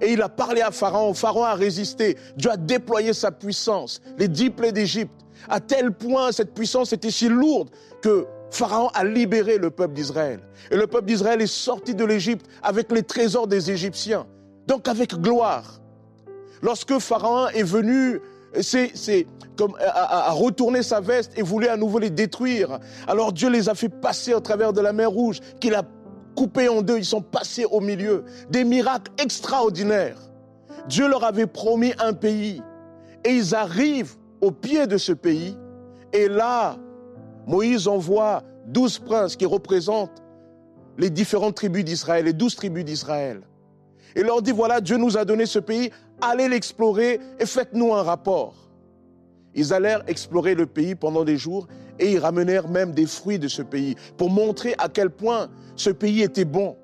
et 0.00 0.12
il 0.12 0.22
a 0.22 0.28
parlé 0.28 0.60
à 0.60 0.70
Pharaon. 0.70 1.14
Pharaon 1.14 1.44
a 1.44 1.54
résisté. 1.54 2.16
Dieu 2.36 2.50
a 2.50 2.56
déployé 2.56 3.12
sa 3.12 3.30
puissance, 3.30 4.00
les 4.18 4.28
dix 4.28 4.50
plaies 4.50 4.72
d'Égypte. 4.72 5.12
À 5.48 5.60
tel 5.60 5.92
point, 5.92 6.32
cette 6.32 6.54
puissance 6.54 6.92
était 6.92 7.10
si 7.10 7.28
lourde 7.28 7.70
que 8.02 8.26
Pharaon 8.50 8.88
a 8.94 9.04
libéré 9.04 9.58
le 9.58 9.70
peuple 9.70 9.94
d'Israël. 9.94 10.40
Et 10.70 10.76
le 10.76 10.86
peuple 10.86 11.06
d'Israël 11.06 11.40
est 11.42 11.46
sorti 11.46 11.94
de 11.94 12.04
l'Égypte 12.04 12.46
avec 12.62 12.90
les 12.92 13.02
trésors 13.02 13.46
des 13.46 13.70
Égyptiens. 13.70 14.26
Donc 14.66 14.88
avec 14.88 15.14
gloire. 15.14 15.80
Lorsque 16.62 16.98
Pharaon 16.98 17.48
est 17.48 17.62
venu 17.62 18.20
c'est 18.60 19.26
comme 19.56 19.76
à, 19.80 20.30
retourner 20.32 20.82
sa 20.82 21.00
veste 21.00 21.32
et 21.36 21.42
voulait 21.42 21.68
à 21.68 21.76
nouveau 21.76 21.98
les 21.98 22.10
détruire. 22.10 22.78
Alors 23.06 23.32
Dieu 23.32 23.48
les 23.48 23.68
a 23.68 23.74
fait 23.74 23.88
passer 23.88 24.34
au 24.34 24.40
travers 24.40 24.72
de 24.72 24.80
la 24.80 24.92
mer 24.92 25.10
Rouge, 25.10 25.40
qu'il 25.60 25.74
a 25.74 25.82
coupé 26.36 26.68
en 26.68 26.82
deux. 26.82 26.98
Ils 26.98 27.04
sont 27.04 27.20
passés 27.20 27.64
au 27.64 27.80
milieu. 27.80 28.24
Des 28.50 28.64
miracles 28.64 29.12
extraordinaires. 29.18 30.18
Dieu 30.88 31.08
leur 31.08 31.24
avait 31.24 31.46
promis 31.46 31.92
un 31.98 32.12
pays. 32.12 32.62
Et 33.24 33.30
ils 33.30 33.54
arrivent 33.54 34.16
au 34.40 34.50
pied 34.50 34.86
de 34.86 34.98
ce 34.98 35.12
pays. 35.12 35.56
Et 36.12 36.28
là, 36.28 36.76
Moïse 37.46 37.88
envoie 37.88 38.42
douze 38.66 38.98
princes 38.98 39.36
qui 39.36 39.46
représentent 39.46 40.22
les 40.98 41.10
différentes 41.10 41.56
tribus 41.56 41.84
d'Israël, 41.84 42.26
les 42.26 42.32
douze 42.32 42.54
tribus 42.54 42.84
d'Israël. 42.84 43.40
Et 44.16 44.22
leur 44.22 44.42
dit, 44.42 44.52
voilà, 44.52 44.80
Dieu 44.80 44.96
nous 44.96 45.16
a 45.16 45.24
donné 45.24 45.46
ce 45.46 45.58
pays, 45.58 45.90
allez 46.20 46.48
l'explorer 46.48 47.20
et 47.38 47.46
faites-nous 47.46 47.94
un 47.94 48.02
rapport. 48.02 48.54
Ils 49.54 49.72
allèrent 49.72 50.02
explorer 50.06 50.54
le 50.54 50.66
pays 50.66 50.94
pendant 50.94 51.24
des 51.24 51.36
jours 51.36 51.68
et 51.98 52.12
ils 52.12 52.18
ramenèrent 52.18 52.68
même 52.68 52.92
des 52.92 53.06
fruits 53.06 53.38
de 53.38 53.48
ce 53.48 53.62
pays 53.62 53.94
pour 54.16 54.30
montrer 54.30 54.74
à 54.78 54.88
quel 54.88 55.10
point 55.10 55.48
ce 55.76 55.90
pays 55.90 56.22
était 56.22 56.44
bon. 56.44 56.76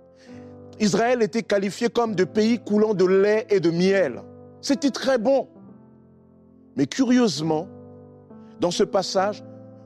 Israël 0.78 1.22
était 1.22 1.42
qualifié 1.42 1.88
comme 1.88 2.14
de 2.14 2.24
pays 2.24 2.58
coulant 2.58 2.94
de 2.94 3.04
lait 3.04 3.46
et 3.50 3.60
de 3.60 3.70
miel. 3.70 4.22
C'était 4.62 4.90
très 4.90 5.18
bon. 5.18 5.48
Mais 6.76 6.86
curieusement, 6.86 7.68
dans 8.60 8.70
ce 8.70 8.84
passage, 8.84 9.44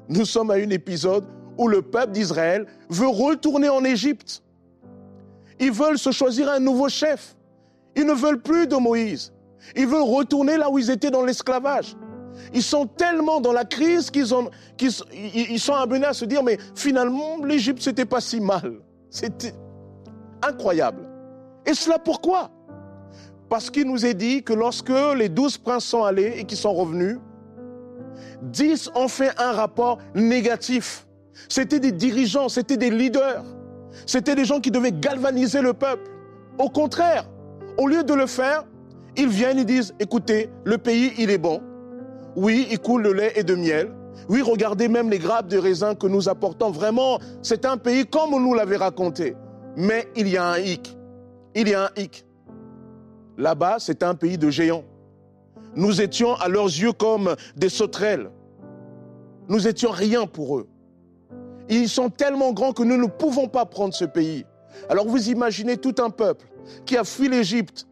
nous 0.08 0.24
sommes 0.24 0.50
à 0.50 0.54
un 0.54 0.70
épisode 0.70 1.24
où 1.58 1.68
le 1.68 1.82
peuple 1.82 2.12
d'Israël 2.12 2.66
veut 2.90 3.08
retourner 3.08 3.68
en 3.68 3.84
Égypte. 3.84 4.43
Ils 5.64 5.72
veulent 5.72 5.98
se 5.98 6.12
choisir 6.12 6.50
un 6.50 6.60
nouveau 6.60 6.90
chef. 6.90 7.34
Ils 7.96 8.04
ne 8.04 8.12
veulent 8.12 8.42
plus 8.42 8.66
de 8.66 8.76
Moïse. 8.76 9.32
Ils 9.74 9.86
veulent 9.86 10.02
retourner 10.02 10.58
là 10.58 10.68
où 10.70 10.78
ils 10.78 10.90
étaient 10.90 11.10
dans 11.10 11.24
l'esclavage. 11.24 11.96
Ils 12.52 12.62
sont 12.62 12.86
tellement 12.86 13.40
dans 13.40 13.52
la 13.52 13.64
crise 13.64 14.10
qu'ils 14.10 14.26
sont 14.26 15.72
amenés 15.72 16.04
à 16.04 16.12
se 16.12 16.26
dire, 16.26 16.42
mais 16.42 16.58
finalement, 16.74 17.42
l'Égypte, 17.42 17.80
c'était 17.80 18.04
pas 18.04 18.20
si 18.20 18.40
mal. 18.40 18.74
C'était 19.08 19.54
incroyable. 20.42 21.08
Et 21.64 21.72
cela 21.72 21.98
pourquoi? 21.98 22.50
Parce 23.48 23.70
qu'il 23.70 23.86
nous 23.86 24.04
est 24.04 24.14
dit 24.14 24.42
que 24.42 24.52
lorsque 24.52 24.92
les 25.16 25.30
douze 25.30 25.56
princes 25.56 25.86
sont 25.86 26.04
allés 26.04 26.34
et 26.36 26.44
qu'ils 26.44 26.58
sont 26.58 26.74
revenus, 26.74 27.16
dix 28.42 28.90
ont 28.94 29.08
fait 29.08 29.30
un 29.40 29.52
rapport 29.52 29.98
négatif. 30.14 31.06
C'était 31.48 31.80
des 31.80 31.92
dirigeants, 31.92 32.50
c'était 32.50 32.76
des 32.76 32.90
leaders, 32.90 33.44
c'était 34.06 34.34
des 34.34 34.44
gens 34.44 34.60
qui 34.60 34.70
devaient 34.70 34.92
galvaniser 34.92 35.62
le 35.62 35.72
peuple. 35.72 36.10
Au 36.58 36.68
contraire, 36.68 37.28
au 37.78 37.88
lieu 37.88 38.04
de 38.04 38.14
le 38.14 38.26
faire, 38.26 38.64
ils 39.16 39.28
viennent, 39.28 39.58
et 39.58 39.64
disent, 39.64 39.94
écoutez, 40.00 40.50
le 40.64 40.78
pays, 40.78 41.12
il 41.18 41.30
est 41.30 41.38
bon. 41.38 41.62
Oui, 42.36 42.66
il 42.70 42.78
coule 42.78 43.04
de 43.04 43.10
lait 43.10 43.32
et 43.36 43.44
de 43.44 43.54
miel. 43.54 43.92
Oui, 44.28 44.42
regardez 44.42 44.88
même 44.88 45.10
les 45.10 45.18
grappes 45.18 45.48
de 45.48 45.58
raisin 45.58 45.94
que 45.94 46.06
nous 46.06 46.28
apportons. 46.28 46.70
Vraiment, 46.70 47.18
c'est 47.42 47.64
un 47.64 47.76
pays 47.76 48.06
comme 48.06 48.32
on 48.34 48.40
nous 48.40 48.54
l'avait 48.54 48.76
raconté. 48.76 49.36
Mais 49.76 50.08
il 50.16 50.28
y 50.28 50.36
a 50.36 50.46
un 50.46 50.58
hic. 50.58 50.96
Il 51.54 51.68
y 51.68 51.74
a 51.74 51.84
un 51.84 51.90
hic. 51.96 52.26
Là-bas, 53.36 53.76
c'est 53.78 54.02
un 54.02 54.14
pays 54.14 54.38
de 54.38 54.50
géants. 54.50 54.84
Nous 55.76 56.00
étions 56.00 56.34
à 56.34 56.48
leurs 56.48 56.66
yeux 56.66 56.92
comme 56.92 57.34
des 57.56 57.68
sauterelles. 57.68 58.30
Nous 59.48 59.66
étions 59.66 59.90
rien 59.90 60.26
pour 60.26 60.58
eux. 60.58 60.68
Ils 61.68 61.88
sont 61.88 62.10
tellement 62.10 62.52
grands 62.52 62.72
que 62.72 62.82
nous 62.82 62.96
ne 62.96 63.06
pouvons 63.06 63.48
pas 63.48 63.64
prendre 63.64 63.94
ce 63.94 64.04
pays. 64.04 64.44
Alors 64.88 65.06
vous 65.06 65.30
imaginez 65.30 65.76
tout 65.76 65.94
un 65.98 66.10
peuple 66.10 66.46
qui 66.84 66.96
a 66.96 67.04
fui 67.04 67.28
l'Égypte 67.28 67.86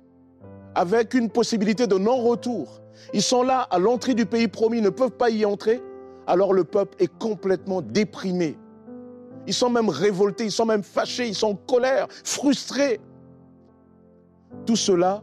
avec 0.75 1.15
une 1.15 1.31
possibilité 1.31 1.87
de 1.87 1.97
non-retour. 1.97 2.81
Ils 3.15 3.23
sont 3.23 3.43
là 3.43 3.61
à 3.71 3.79
l'entrée 3.79 4.15
du 4.15 4.27
pays 4.27 4.49
promis, 4.49 4.81
ne 4.81 4.91
peuvent 4.91 5.11
pas 5.11 5.31
y 5.31 5.45
entrer. 5.45 5.83
Alors 6.27 6.53
le 6.53 6.65
peuple 6.65 6.97
est 7.03 7.19
complètement 7.19 7.83
déprimé. 7.83 8.57
Ils 9.47 9.55
sont 9.55 9.71
même 9.71 9.89
révoltés, 9.89 10.45
ils 10.45 10.53
sont 10.53 10.67
même 10.67 10.83
fâchés, 10.83 11.27
ils 11.27 11.35
sont 11.35 11.49
en 11.49 11.55
colère, 11.55 12.07
frustrés. 12.25 13.01
Tout 14.67 14.77
cela 14.77 15.23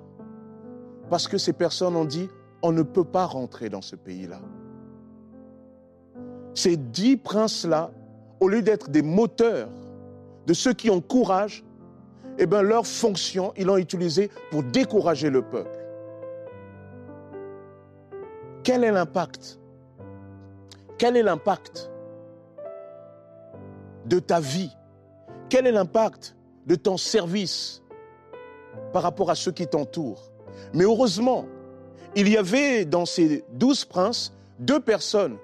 parce 1.09 1.27
que 1.27 1.37
ces 1.37 1.53
personnes 1.53 1.95
ont 1.95 2.05
dit, 2.05 2.29
on 2.61 2.71
ne 2.71 2.83
peut 2.83 3.03
pas 3.03 3.25
rentrer 3.25 3.69
dans 3.69 3.81
ce 3.81 3.95
pays-là. 3.95 4.39
Ces 6.53 6.77
dix 6.77 7.17
princes-là, 7.17 7.91
au 8.39 8.47
lieu 8.47 8.61
d'être 8.61 8.89
des 8.89 9.01
moteurs 9.01 9.69
de 10.47 10.53
ceux 10.53 10.73
qui 10.73 10.89
ont 10.89 11.01
courage, 11.01 11.63
eh 12.37 12.45
bien, 12.45 12.61
leur 12.61 12.87
fonction, 12.87 13.53
ils 13.57 13.65
l'ont 13.65 13.77
utilisée 13.77 14.29
pour 14.49 14.63
décourager 14.63 15.29
le 15.29 15.41
peuple. 15.41 15.77
Quel 18.63 18.83
est 18.83 18.91
l'impact? 18.91 19.59
Quel 20.97 21.17
est 21.17 21.23
l'impact 21.23 21.91
de 24.05 24.19
ta 24.19 24.39
vie? 24.39 24.71
Quel 25.49 25.67
est 25.67 25.71
l'impact 25.71 26.35
de 26.65 26.75
ton 26.75 26.97
service 26.97 27.81
par 28.93 29.03
rapport 29.03 29.29
à 29.29 29.35
ceux 29.35 29.51
qui 29.51 29.67
t'entourent? 29.67 30.31
Mais 30.73 30.83
heureusement, 30.83 31.45
il 32.15 32.29
y 32.29 32.37
avait 32.37 32.85
dans 32.85 33.05
ces 33.05 33.43
douze 33.53 33.85
princes 33.85 34.33
deux 34.59 34.79
personnes 34.79 35.37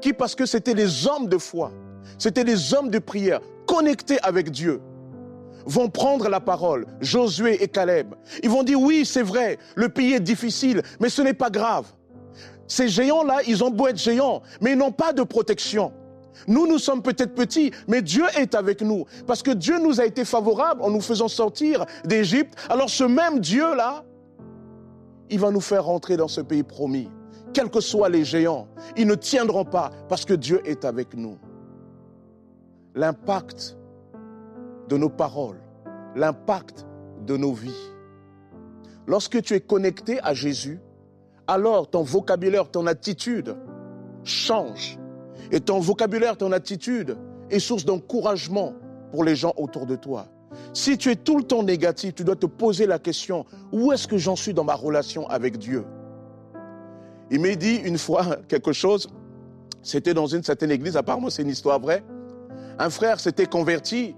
qui, 0.00 0.12
parce 0.12 0.34
que 0.34 0.46
c'était 0.46 0.74
des 0.74 1.06
hommes 1.06 1.28
de 1.28 1.38
foi, 1.38 1.72
c'était 2.18 2.44
des 2.44 2.74
hommes 2.74 2.90
de 2.90 2.98
prière, 2.98 3.40
connectés 3.66 4.18
avec 4.22 4.50
Dieu, 4.50 4.80
vont 5.66 5.88
prendre 5.88 6.28
la 6.28 6.40
parole, 6.40 6.86
Josué 7.00 7.62
et 7.62 7.68
Caleb. 7.68 8.14
Ils 8.42 8.50
vont 8.50 8.62
dire, 8.62 8.80
oui, 8.80 9.04
c'est 9.04 9.22
vrai, 9.22 9.58
le 9.74 9.88
pays 9.88 10.14
est 10.14 10.20
difficile, 10.20 10.82
mais 11.00 11.08
ce 11.08 11.22
n'est 11.22 11.34
pas 11.34 11.50
grave. 11.50 11.86
Ces 12.66 12.88
géants-là, 12.88 13.40
ils 13.46 13.64
ont 13.64 13.70
beau 13.70 13.88
être 13.88 13.98
géants, 13.98 14.42
mais 14.60 14.72
ils 14.72 14.78
n'ont 14.78 14.92
pas 14.92 15.12
de 15.12 15.22
protection. 15.22 15.92
Nous, 16.46 16.66
nous 16.66 16.78
sommes 16.78 17.02
peut-être 17.02 17.34
petits, 17.34 17.72
mais 17.88 18.02
Dieu 18.02 18.24
est 18.36 18.54
avec 18.54 18.80
nous. 18.80 19.04
Parce 19.26 19.42
que 19.42 19.50
Dieu 19.50 19.78
nous 19.78 20.00
a 20.00 20.06
été 20.06 20.24
favorable 20.24 20.82
en 20.82 20.90
nous 20.90 21.00
faisant 21.00 21.28
sortir 21.28 21.84
d'Égypte. 22.04 22.54
Alors 22.68 22.88
ce 22.88 23.04
même 23.04 23.40
Dieu-là, 23.40 24.04
il 25.28 25.38
va 25.38 25.50
nous 25.50 25.60
faire 25.60 25.84
rentrer 25.84 26.16
dans 26.16 26.28
ce 26.28 26.40
pays 26.40 26.62
promis. 26.62 27.08
Quels 27.52 27.70
que 27.70 27.80
soient 27.80 28.08
les 28.08 28.24
géants, 28.24 28.68
ils 28.96 29.06
ne 29.06 29.14
tiendront 29.16 29.64
pas 29.64 29.90
parce 30.08 30.24
que 30.24 30.34
Dieu 30.34 30.60
est 30.64 30.84
avec 30.84 31.14
nous. 31.14 31.36
L'impact 32.94 33.76
de 34.88 34.96
nos 34.96 35.08
paroles, 35.08 35.60
l'impact 36.16 36.86
de 37.26 37.36
nos 37.36 37.52
vies. 37.52 37.90
Lorsque 39.06 39.40
tu 39.42 39.54
es 39.54 39.60
connecté 39.60 40.20
à 40.22 40.34
Jésus, 40.34 40.80
alors 41.46 41.88
ton 41.88 42.02
vocabulaire, 42.02 42.70
ton 42.70 42.86
attitude 42.86 43.56
change. 44.24 44.98
Et 45.50 45.60
ton 45.60 45.80
vocabulaire, 45.80 46.36
ton 46.36 46.52
attitude 46.52 47.16
est 47.50 47.58
source 47.58 47.84
d'encouragement 47.84 48.74
pour 49.10 49.24
les 49.24 49.34
gens 49.34 49.52
autour 49.56 49.86
de 49.86 49.96
toi. 49.96 50.26
Si 50.72 50.98
tu 50.98 51.10
es 51.10 51.16
tout 51.16 51.36
le 51.36 51.44
temps 51.44 51.62
négatif, 51.62 52.14
tu 52.14 52.24
dois 52.24 52.36
te 52.36 52.46
poser 52.46 52.86
la 52.86 52.98
question, 52.98 53.44
où 53.72 53.92
est-ce 53.92 54.06
que 54.06 54.18
j'en 54.18 54.36
suis 54.36 54.54
dans 54.54 54.64
ma 54.64 54.74
relation 54.74 55.28
avec 55.28 55.58
Dieu? 55.58 55.84
Il 57.30 57.40
m'a 57.40 57.54
dit 57.54 57.76
une 57.76 57.98
fois 57.98 58.36
quelque 58.48 58.72
chose, 58.72 59.08
c'était 59.82 60.14
dans 60.14 60.26
une 60.26 60.42
certaine 60.42 60.70
église, 60.70 60.96
apparemment 60.96 61.30
c'est 61.30 61.42
une 61.42 61.48
histoire 61.48 61.80
vraie. 61.80 62.02
Un 62.80 62.88
frère 62.88 63.20
s'était 63.20 63.44
converti 63.44 64.14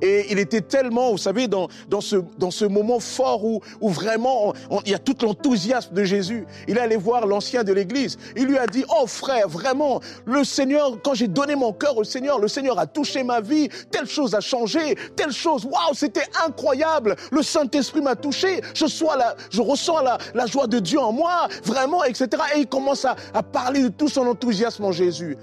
et 0.00 0.32
il 0.32 0.38
était 0.38 0.62
tellement, 0.62 1.10
vous 1.10 1.18
savez, 1.18 1.46
dans, 1.46 1.68
dans, 1.88 2.00
ce, 2.00 2.16
dans 2.38 2.50
ce 2.50 2.64
moment 2.64 3.00
fort 3.00 3.44
où, 3.44 3.60
où 3.82 3.90
vraiment 3.90 4.54
il 4.86 4.92
y 4.92 4.94
a 4.94 4.98
tout 4.98 5.14
l'enthousiasme 5.20 5.94
de 5.94 6.02
Jésus. 6.02 6.46
Il 6.68 6.78
est 6.78 6.80
allé 6.80 6.96
voir 6.96 7.26
l'ancien 7.26 7.64
de 7.64 7.72
l'église. 7.74 8.16
Il 8.34 8.46
lui 8.46 8.56
a 8.56 8.66
dit, 8.66 8.82
oh 8.88 9.06
frère, 9.06 9.46
vraiment, 9.46 10.00
le 10.24 10.42
Seigneur, 10.42 11.02
quand 11.04 11.12
j'ai 11.12 11.28
donné 11.28 11.54
mon 11.54 11.74
cœur 11.74 11.98
au 11.98 12.02
Seigneur, 12.02 12.38
le 12.38 12.48
Seigneur 12.48 12.78
a 12.78 12.86
touché 12.86 13.22
ma 13.24 13.42
vie, 13.42 13.68
telle 13.90 14.08
chose 14.08 14.34
a 14.34 14.40
changé, 14.40 14.96
telle 15.14 15.32
chose, 15.32 15.66
waouh, 15.66 15.92
c'était 15.92 16.26
incroyable. 16.46 17.14
Le 17.30 17.42
Saint-Esprit 17.42 18.00
m'a 18.00 18.16
touché, 18.16 18.62
je, 18.74 18.86
là, 19.18 19.36
je 19.50 19.60
ressens 19.60 20.00
la, 20.00 20.16
la 20.34 20.46
joie 20.46 20.66
de 20.66 20.78
Dieu 20.78 20.98
en 20.98 21.12
moi, 21.12 21.46
vraiment, 21.62 22.04
etc. 22.04 22.28
Et 22.56 22.60
il 22.60 22.66
commence 22.66 23.04
à 23.04 23.42
parler 23.42 23.82
de 23.82 23.88
tout 23.88 24.08
son 24.08 24.26
enthousiasme 24.26 24.86
en 24.86 24.92
Jésus. 24.92 25.36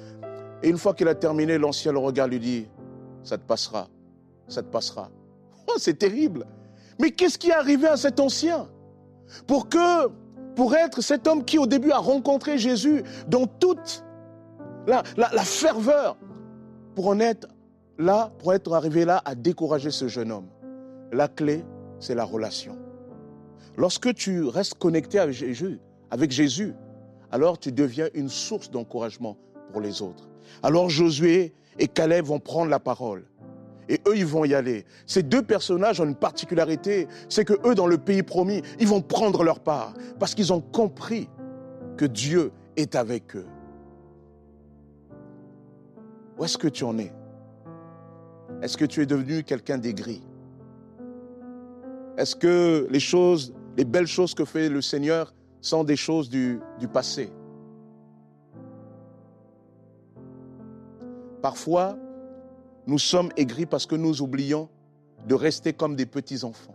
Et 0.64 0.70
une 0.70 0.78
fois 0.78 0.94
qu'il 0.94 1.08
a 1.08 1.16
terminé, 1.16 1.58
l'ancien 1.58 1.92
le 1.92 2.00
regarde, 2.00 2.32
lui 2.32 2.40
dit, 2.40 2.68
ça 3.24 3.38
te 3.38 3.44
passera 3.44 3.90
ça 4.50 4.64
te 4.64 4.68
passera. 4.68 5.10
Oh, 5.72 5.78
c'est 5.78 6.00
terrible. 6.00 6.48
Mais 7.00 7.12
qu'est-ce 7.12 7.38
qui 7.38 7.50
est 7.50 7.54
arrivé 7.54 7.88
à 7.88 7.96
cet 7.96 8.20
ancien? 8.20 8.68
Pour 9.46 9.70
que, 9.70 10.08
pour 10.56 10.74
être 10.76 11.02
cet 11.02 11.28
homme 11.28 11.46
qui 11.46 11.60
au 11.60 11.68
début 11.68 11.92
a 11.92 12.00
rencontré 12.00 12.58
Jésus 12.58 13.04
dans 13.28 13.46
toute 13.46 14.04
la, 14.88 15.04
la 15.16 15.44
ferveur, 15.44 16.18
pour 16.96 17.08
en 17.10 17.20
être 17.20 17.48
là, 18.00 18.32
pour 18.40 18.52
être 18.56 18.74
arrivé 18.74 19.06
là, 19.06 19.22
à 19.26 19.36
décourager 19.36 19.92
ce 19.92 20.08
jeune 20.08 20.32
homme, 20.32 20.48
la 21.12 21.28
clé, 21.28 21.64
c'est 22.00 22.16
la 22.16 22.24
relation. 22.24 22.76
Lorsque 23.78 24.12
tu 24.16 24.46
restes 24.46 24.74
connecté 24.74 25.20
avec 25.20 25.36
Jésus, 25.36 25.80
avec 26.10 26.32
Jésus, 26.32 26.74
alors 27.32 27.60
tu 27.60 27.72
deviens 27.72 28.08
une 28.16 28.30
source 28.30 28.72
d'encouragement 28.72 29.38
pour 29.72 29.82
les 29.82 30.02
autres. 30.02 30.28
Alors 30.64 30.90
Josué 30.90 31.54
et 31.78 31.88
Caleb 31.88 32.26
vont 32.26 32.40
prendre 32.40 32.70
la 32.70 32.80
parole. 32.80 33.26
Et 33.88 34.00
eux, 34.08 34.16
ils 34.16 34.26
vont 34.26 34.46
y 34.46 34.54
aller. 34.54 34.86
Ces 35.08 35.24
deux 35.24 35.42
personnages 35.42 36.00
ont 36.00 36.06
une 36.06 36.16
particularité, 36.16 37.08
c'est 37.28 37.44
que 37.44 37.54
eux, 37.68 37.74
dans 37.74 37.88
le 37.88 37.98
pays 37.98 38.22
promis, 38.22 38.62
ils 38.80 38.88
vont 38.88 39.02
prendre 39.02 39.44
leur 39.44 39.60
part 39.60 39.94
parce 40.20 40.36
qu'ils 40.36 40.54
ont 40.54 40.62
compris 40.62 41.28
que 41.98 42.06
Dieu 42.06 42.52
est 42.78 42.96
avec 42.96 43.36
eux. 43.36 43.48
Où 46.38 46.46
est-ce 46.46 46.58
que 46.58 46.68
tu 46.68 46.84
en 46.84 46.98
es? 47.00 47.12
Est-ce 48.62 48.78
que 48.78 48.86
tu 48.86 49.02
es 49.02 49.06
devenu 49.06 49.44
quelqu'un 49.44 49.78
d'aigri? 49.78 50.22
Est-ce 52.18 52.36
que 52.36 52.88
les 52.92 53.00
choses, 53.00 53.54
les 53.76 53.86
belles 53.86 54.08
choses 54.08 54.36
que 54.36 54.46
fait 54.46 54.70
le 54.70 54.82
Seigneur 54.82 55.34
sont 55.62 55.84
des 55.84 55.96
choses 55.96 56.30
du, 56.30 56.60
du 56.80 56.88
passé? 56.88 57.32
Parfois, 61.42 61.98
nous 62.88 63.00
sommes 63.00 63.30
aigris 63.38 63.66
parce 63.66 63.86
que 63.86 63.96
nous 63.96 64.22
oublions 64.22 64.70
de 65.28 65.36
rester 65.36 65.74
comme 65.74 65.96
des 65.96 66.06
petits-enfants. 66.06 66.74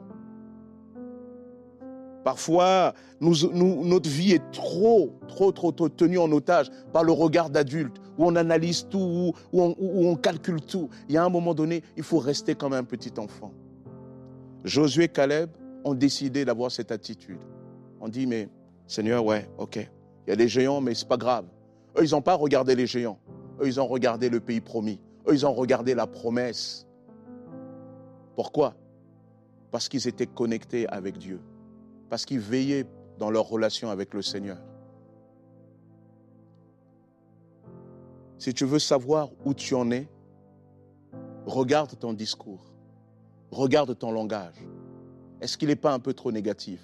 Parfois, 2.25 2.95
notre 3.21 4.09
vie 4.09 4.33
est 4.33 4.51
trop, 4.51 5.13
trop, 5.29 5.53
trop, 5.53 5.73
trop 5.73 5.91
tenue 5.91 6.19
en 6.19 6.33
otage 6.33 6.71
par 6.93 7.05
le 7.05 7.13
regard 7.13 7.51
d'adulte, 7.51 7.99
où 8.17 8.25
on 8.25 8.35
analyse 8.37 8.87
tout, 8.89 9.35
où, 9.53 9.61
on, 9.61 9.75
où 9.79 10.07
on 10.07 10.17
calcule 10.17 10.63
tout. 10.63 10.89
Il 11.09 11.15
y 11.15 11.19
a 11.19 11.25
un 11.25 11.29
moment 11.29 11.53
donné, 11.53 11.83
il 11.99 12.03
faut 12.03 12.19
rester 12.19 12.55
comme 12.55 12.73
un 12.73 12.85
petit 12.85 13.13
enfant. 13.19 13.53
Josué 14.65 15.05
et 15.05 15.09
Caleb 15.09 15.51
ont 15.85 15.95
décidé 15.95 16.47
d'avoir 16.47 16.71
cette 16.71 16.91
attitude. 16.91 17.41
On 18.01 18.09
dit, 18.09 18.27
mais 18.27 18.49
Seigneur, 18.87 19.23
ouais, 19.25 19.47
ok, 19.59 19.77
il 20.27 20.31
y 20.31 20.33
a 20.33 20.37
des 20.37 20.49
géants, 20.49 20.81
mais 20.81 20.95
c'est 20.95 21.09
pas 21.09 21.19
grave. 21.19 21.45
Eux, 21.99 22.05
ils 22.05 22.13
n'ont 22.13 22.23
pas 22.23 22.35
regardé 22.35 22.75
les 22.75 22.87
géants. 22.87 23.19
Eux, 23.61 23.67
ils 23.67 23.81
ont 23.81 23.87
regardé 23.87 24.29
le 24.29 24.41
pays 24.41 24.61
promis. 24.61 25.01
Eux, 25.27 25.35
ils 25.35 25.47
ont 25.47 25.55
regardé 25.55 25.95
la 25.95 26.07
promesse. 26.07 26.87
Pourquoi? 28.35 28.75
Parce 29.71 29.89
qu'ils 29.89 30.09
étaient 30.09 30.27
connectés 30.27 30.89
avec 30.89 31.19
Dieu. 31.19 31.41
Parce 32.11 32.25
qu'ils 32.25 32.41
veillaient 32.41 32.87
dans 33.19 33.31
leur 33.31 33.49
relation 33.49 33.91
avec 33.91 34.13
le 34.15 34.23
Seigneur. 34.23 34.59
Si 38.39 38.53
tu 38.53 38.65
veux 38.65 38.79
savoir 38.79 39.31
où 39.45 39.55
tu 39.55 39.75
en 39.75 39.91
es, 39.91 40.09
regarde 41.47 41.99
ton 41.99 42.13
discours. 42.13 42.73
Regarde 43.51 43.97
ton 43.97 44.11
langage. 44.11 44.57
Est-ce 45.41 45.57
qu'il 45.57 45.69
n'est 45.69 45.77
pas 45.77 45.93
un 45.93 46.01
peu 46.01 46.13
trop 46.13 46.33
négatif? 46.33 46.81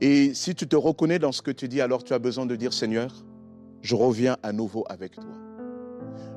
Et 0.00 0.34
si 0.34 0.54
tu 0.54 0.66
te 0.66 0.74
reconnais 0.74 1.20
dans 1.20 1.30
ce 1.30 1.42
que 1.42 1.52
tu 1.52 1.68
dis, 1.68 1.80
alors 1.80 2.02
tu 2.02 2.12
as 2.12 2.18
besoin 2.18 2.44
de 2.44 2.56
dire, 2.56 2.72
Seigneur, 2.72 3.24
je 3.82 3.96
reviens 3.96 4.36
à 4.42 4.52
nouveau 4.52 4.84
avec 4.88 5.16
toi. 5.16 5.34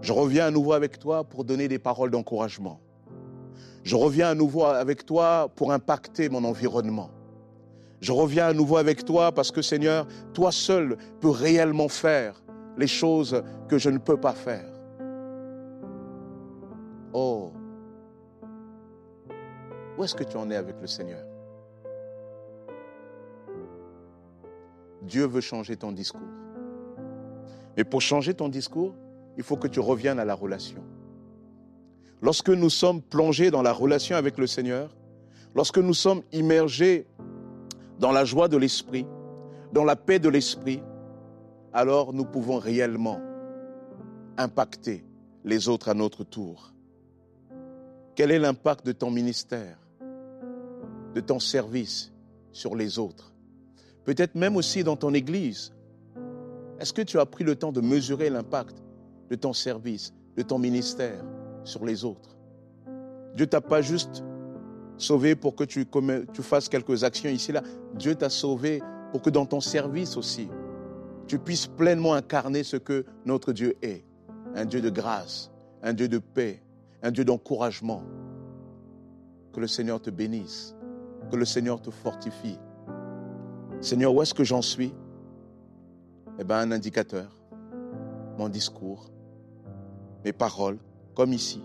Je 0.01 0.11
reviens 0.11 0.47
à 0.47 0.51
nouveau 0.51 0.73
avec 0.73 0.99
toi 0.99 1.23
pour 1.23 1.45
donner 1.45 1.67
des 1.67 1.79
paroles 1.79 2.11
d'encouragement. 2.11 2.79
Je 3.83 3.95
reviens 3.95 4.29
à 4.29 4.35
nouveau 4.35 4.65
avec 4.65 5.05
toi 5.05 5.49
pour 5.55 5.71
impacter 5.71 6.27
mon 6.27 6.43
environnement. 6.43 7.11
Je 8.01 8.11
reviens 8.11 8.47
à 8.47 8.53
nouveau 8.53 8.77
avec 8.77 9.05
toi 9.05 9.31
parce 9.31 9.51
que 9.51 9.61
Seigneur, 9.61 10.07
toi 10.33 10.51
seul 10.51 10.97
peux 11.21 11.29
réellement 11.29 11.87
faire 11.87 12.43
les 12.77 12.87
choses 12.87 13.41
que 13.67 13.77
je 13.77 13.89
ne 13.89 13.99
peux 13.99 14.17
pas 14.17 14.33
faire. 14.33 14.65
Oh, 17.13 17.53
où 19.97 20.03
est-ce 20.03 20.15
que 20.15 20.23
tu 20.23 20.35
en 20.35 20.49
es 20.49 20.55
avec 20.55 20.75
le 20.81 20.87
Seigneur? 20.87 21.23
Dieu 25.03 25.25
veut 25.25 25.41
changer 25.41 25.77
ton 25.77 25.91
discours. 25.91 26.22
Mais 27.77 27.83
pour 27.83 28.01
changer 28.01 28.33
ton 28.33 28.50
discours, 28.50 28.94
il 29.38 29.44
faut 29.44 29.57
que 29.57 29.68
tu 29.68 29.79
reviennes 29.79 30.20
à 30.20 30.25
la 30.25 30.33
relation. 30.33 30.83
Lorsque 32.22 32.50
nous 32.50 32.70
sommes 32.70 33.01
plongés 33.01 33.51
dans 33.51 33.61
la 33.61 33.74
relation 33.74 34.16
avec 34.16 34.38
le 34.38 34.48
Seigneur, 34.48 34.96
lorsque 35.53 35.77
nous 35.77 35.94
sommes 35.94 36.22
immergés 36.31 37.05
dans 38.00 38.11
la 38.11 38.25
joie 38.25 38.48
de 38.48 38.57
l'Esprit, 38.57 39.05
dans 39.74 39.83
la 39.83 39.96
paix 39.96 40.20
de 40.20 40.29
l'Esprit, 40.29 40.81
alors 41.74 42.14
nous 42.14 42.25
pouvons 42.25 42.57
réellement 42.57 43.20
impacter 44.38 45.03
les 45.44 45.68
autres 45.70 45.90
à 45.90 45.94
notre 45.94 46.24
tour. 46.24 46.74
Quel 48.16 48.31
est 48.31 48.40
l'impact 48.40 48.85
de 48.85 48.94
ton 48.94 49.11
ministère, 49.11 49.77
de 51.14 51.20
ton 51.20 51.40
service 51.40 52.14
sur 52.53 52.75
les 52.75 52.98
autres? 52.98 53.33
Peut-être 54.05 54.35
même 54.35 54.55
aussi 54.55 54.83
dans 54.83 54.96
ton 54.96 55.14
Église. 55.14 55.74
Est-ce 56.79 56.94
que 56.94 57.01
tu 57.01 57.20
as 57.20 57.25
pris 57.25 57.44
le 57.44 57.55
temps 57.55 57.72
de 57.72 57.81
mesurer 57.81 58.29
l'impact 58.29 58.83
de 59.29 59.35
ton 59.35 59.53
service, 59.53 60.14
de 60.35 60.42
ton 60.42 60.59
ministère 60.59 61.24
sur 61.64 61.85
les 61.85 62.03
autres? 62.03 62.35
Dieu 63.35 63.48
t'a 63.48 63.61
pas 63.61 63.81
juste 63.81 64.24
sauvé 64.98 65.35
pour 65.35 65.55
que 65.55 65.64
tu, 65.64 65.85
tu 66.33 66.42
fasses 66.42 66.70
quelques 66.70 67.03
actions 67.03 67.29
ici 67.29 67.51
là. 67.51 67.61
Dieu 67.96 68.16
t'a 68.16 68.29
sauvé 68.29 68.81
pour 69.11 69.22
que 69.22 69.29
dans 69.29 69.46
ton 69.46 69.61
service 69.61 70.18
aussi, 70.18 70.50
tu 71.27 71.40
puisses 71.40 71.68
pleinement 71.68 72.14
incarner 72.14 72.64
ce 72.64 72.77
que 72.77 73.05
notre 73.25 73.51
Dieu 73.53 73.75
est. 73.81 74.03
Un 74.55 74.66
Dieu 74.66 74.81
de 74.81 74.90
grâce, 74.90 75.51
un 75.83 75.94
Dieu 75.94 76.07
de 76.07 76.18
paix, 76.20 76.61
un 77.01 77.11
Dieu 77.11 77.25
d'encouragement. 77.25 78.03
Que 79.53 79.59
le 79.59 79.68
Seigneur 79.68 80.01
te 80.01 80.09
bénisse, 80.09 80.75
que 81.31 81.35
le 81.35 81.46
Seigneur 81.46 81.81
te 81.81 81.90
fortifie. 81.90 82.59
Seigneur, 83.81 84.14
où 84.14 84.22
est-ce 84.22 84.33
que 84.33 84.44
j'en 84.44 84.61
suis? 84.61 84.94
Eh 86.37 86.43
bien, 86.43 86.57
un 86.57 86.71
indicateur, 86.71 87.31
mon 88.37 88.50
discours, 88.50 89.09
mes 90.25 90.33
paroles, 90.33 90.77
comme 91.13 91.31
ici. 91.31 91.63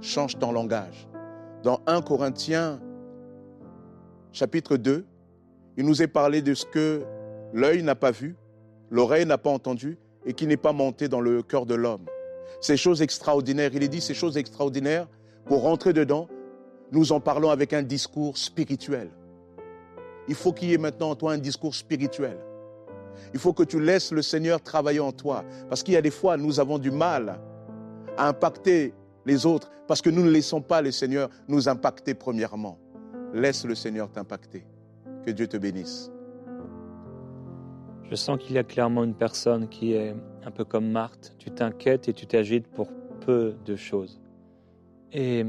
Change 0.00 0.36
ton 0.36 0.50
langage. 0.50 1.06
Dans 1.62 1.80
1 1.86 2.02
Corinthiens 2.02 2.80
chapitre 4.32 4.76
2, 4.76 5.06
il 5.76 5.86
nous 5.86 6.02
est 6.02 6.08
parlé 6.08 6.42
de 6.42 6.54
ce 6.54 6.66
que 6.66 7.04
l'œil 7.52 7.84
n'a 7.84 7.94
pas 7.94 8.10
vu, 8.10 8.34
l'oreille 8.90 9.26
n'a 9.26 9.38
pas 9.38 9.50
entendu 9.50 9.96
et 10.26 10.32
qui 10.32 10.48
n'est 10.48 10.56
pas 10.56 10.72
monté 10.72 11.08
dans 11.08 11.20
le 11.20 11.42
cœur 11.42 11.66
de 11.66 11.74
l'homme. 11.76 12.06
Ces 12.60 12.76
choses 12.76 13.00
extraordinaires, 13.00 13.70
il 13.74 13.82
est 13.84 13.88
dit 13.88 14.00
ces 14.00 14.14
choses 14.14 14.36
extraordinaires, 14.36 15.06
pour 15.46 15.62
rentrer 15.62 15.92
dedans, 15.92 16.28
nous 16.90 17.12
en 17.12 17.20
parlons 17.20 17.50
avec 17.50 17.72
un 17.72 17.82
discours 17.82 18.36
spirituel. 18.36 19.10
Il 20.28 20.34
faut 20.34 20.52
qu'il 20.52 20.70
y 20.70 20.74
ait 20.74 20.78
maintenant 20.78 21.10
en 21.10 21.14
toi 21.16 21.32
un 21.32 21.38
discours 21.38 21.74
spirituel. 21.74 22.38
Il 23.34 23.40
faut 23.40 23.52
que 23.52 23.62
tu 23.62 23.80
laisses 23.80 24.12
le 24.12 24.22
Seigneur 24.22 24.60
travailler 24.60 25.00
en 25.00 25.12
toi. 25.12 25.44
Parce 25.68 25.82
qu'il 25.82 25.94
y 25.94 25.96
a 25.96 26.02
des 26.02 26.10
fois, 26.10 26.36
nous 26.36 26.60
avons 26.60 26.78
du 26.78 26.90
mal 26.90 27.40
à 28.16 28.28
impacter 28.28 28.94
les 29.24 29.46
autres 29.46 29.70
parce 29.86 30.00
que 30.00 30.10
nous 30.10 30.24
ne 30.24 30.30
laissons 30.30 30.60
pas 30.60 30.82
le 30.82 30.90
Seigneur 30.90 31.28
nous 31.48 31.68
impacter 31.68 32.14
premièrement. 32.14 32.78
Laisse 33.32 33.64
le 33.64 33.74
Seigneur 33.74 34.10
t'impacter. 34.10 34.66
Que 35.24 35.30
Dieu 35.30 35.46
te 35.46 35.56
bénisse. 35.56 36.10
Je 38.10 38.14
sens 38.14 38.38
qu'il 38.38 38.54
y 38.54 38.58
a 38.58 38.64
clairement 38.64 39.04
une 39.04 39.14
personne 39.14 39.68
qui 39.68 39.94
est 39.94 40.14
un 40.44 40.50
peu 40.50 40.64
comme 40.64 40.90
Marthe. 40.90 41.34
Tu 41.38 41.50
t'inquiètes 41.50 42.08
et 42.08 42.12
tu 42.12 42.26
t'agites 42.26 42.66
pour 42.68 42.88
peu 43.24 43.54
de 43.64 43.76
choses. 43.76 44.20
Et 45.12 45.44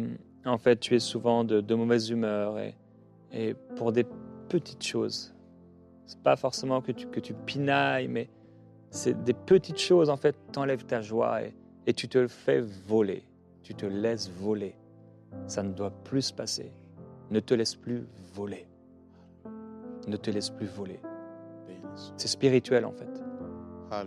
en 0.45 0.57
fait, 0.57 0.79
tu 0.79 0.95
es 0.95 0.99
souvent 0.99 1.43
de, 1.43 1.75
mauvaise 1.75 2.09
humeur 2.09 2.59
et, 2.59 2.75
et 3.31 3.55
pour 3.75 3.91
des 3.91 4.05
petites 4.53 4.83
choses. 4.83 5.33
C'est 6.05 6.21
pas 6.21 6.35
forcément 6.35 6.79
que 6.81 6.91
tu, 6.91 7.07
que 7.07 7.19
tu 7.19 7.33
pinailles, 7.33 8.07
mais 8.07 8.29
c'est 8.91 9.23
des 9.23 9.33
petites 9.33 9.79
choses, 9.79 10.11
en 10.11 10.17
fait, 10.17 10.35
t'enlèvent 10.51 10.85
ta 10.85 11.01
joie 11.01 11.41
et, 11.41 11.55
et 11.87 11.93
tu 11.93 12.07
te 12.07 12.19
le 12.19 12.27
fais 12.27 12.61
voler. 12.61 13.23
Tu 13.63 13.73
te 13.73 13.87
laisses 13.87 14.29
voler. 14.29 14.75
Ça 15.47 15.63
ne 15.63 15.73
doit 15.73 15.89
plus 15.89 16.21
se 16.21 16.33
passer. 16.33 16.71
Ne 17.31 17.39
te 17.39 17.55
laisse 17.55 17.75
plus 17.75 18.05
voler. 18.35 18.67
Ne 20.07 20.17
te 20.17 20.29
laisse 20.29 20.51
plus 20.51 20.67
voler. 20.67 20.99
C'est 22.15 22.27
spirituel, 22.27 22.85
en 22.85 22.91
fait. 22.91 23.23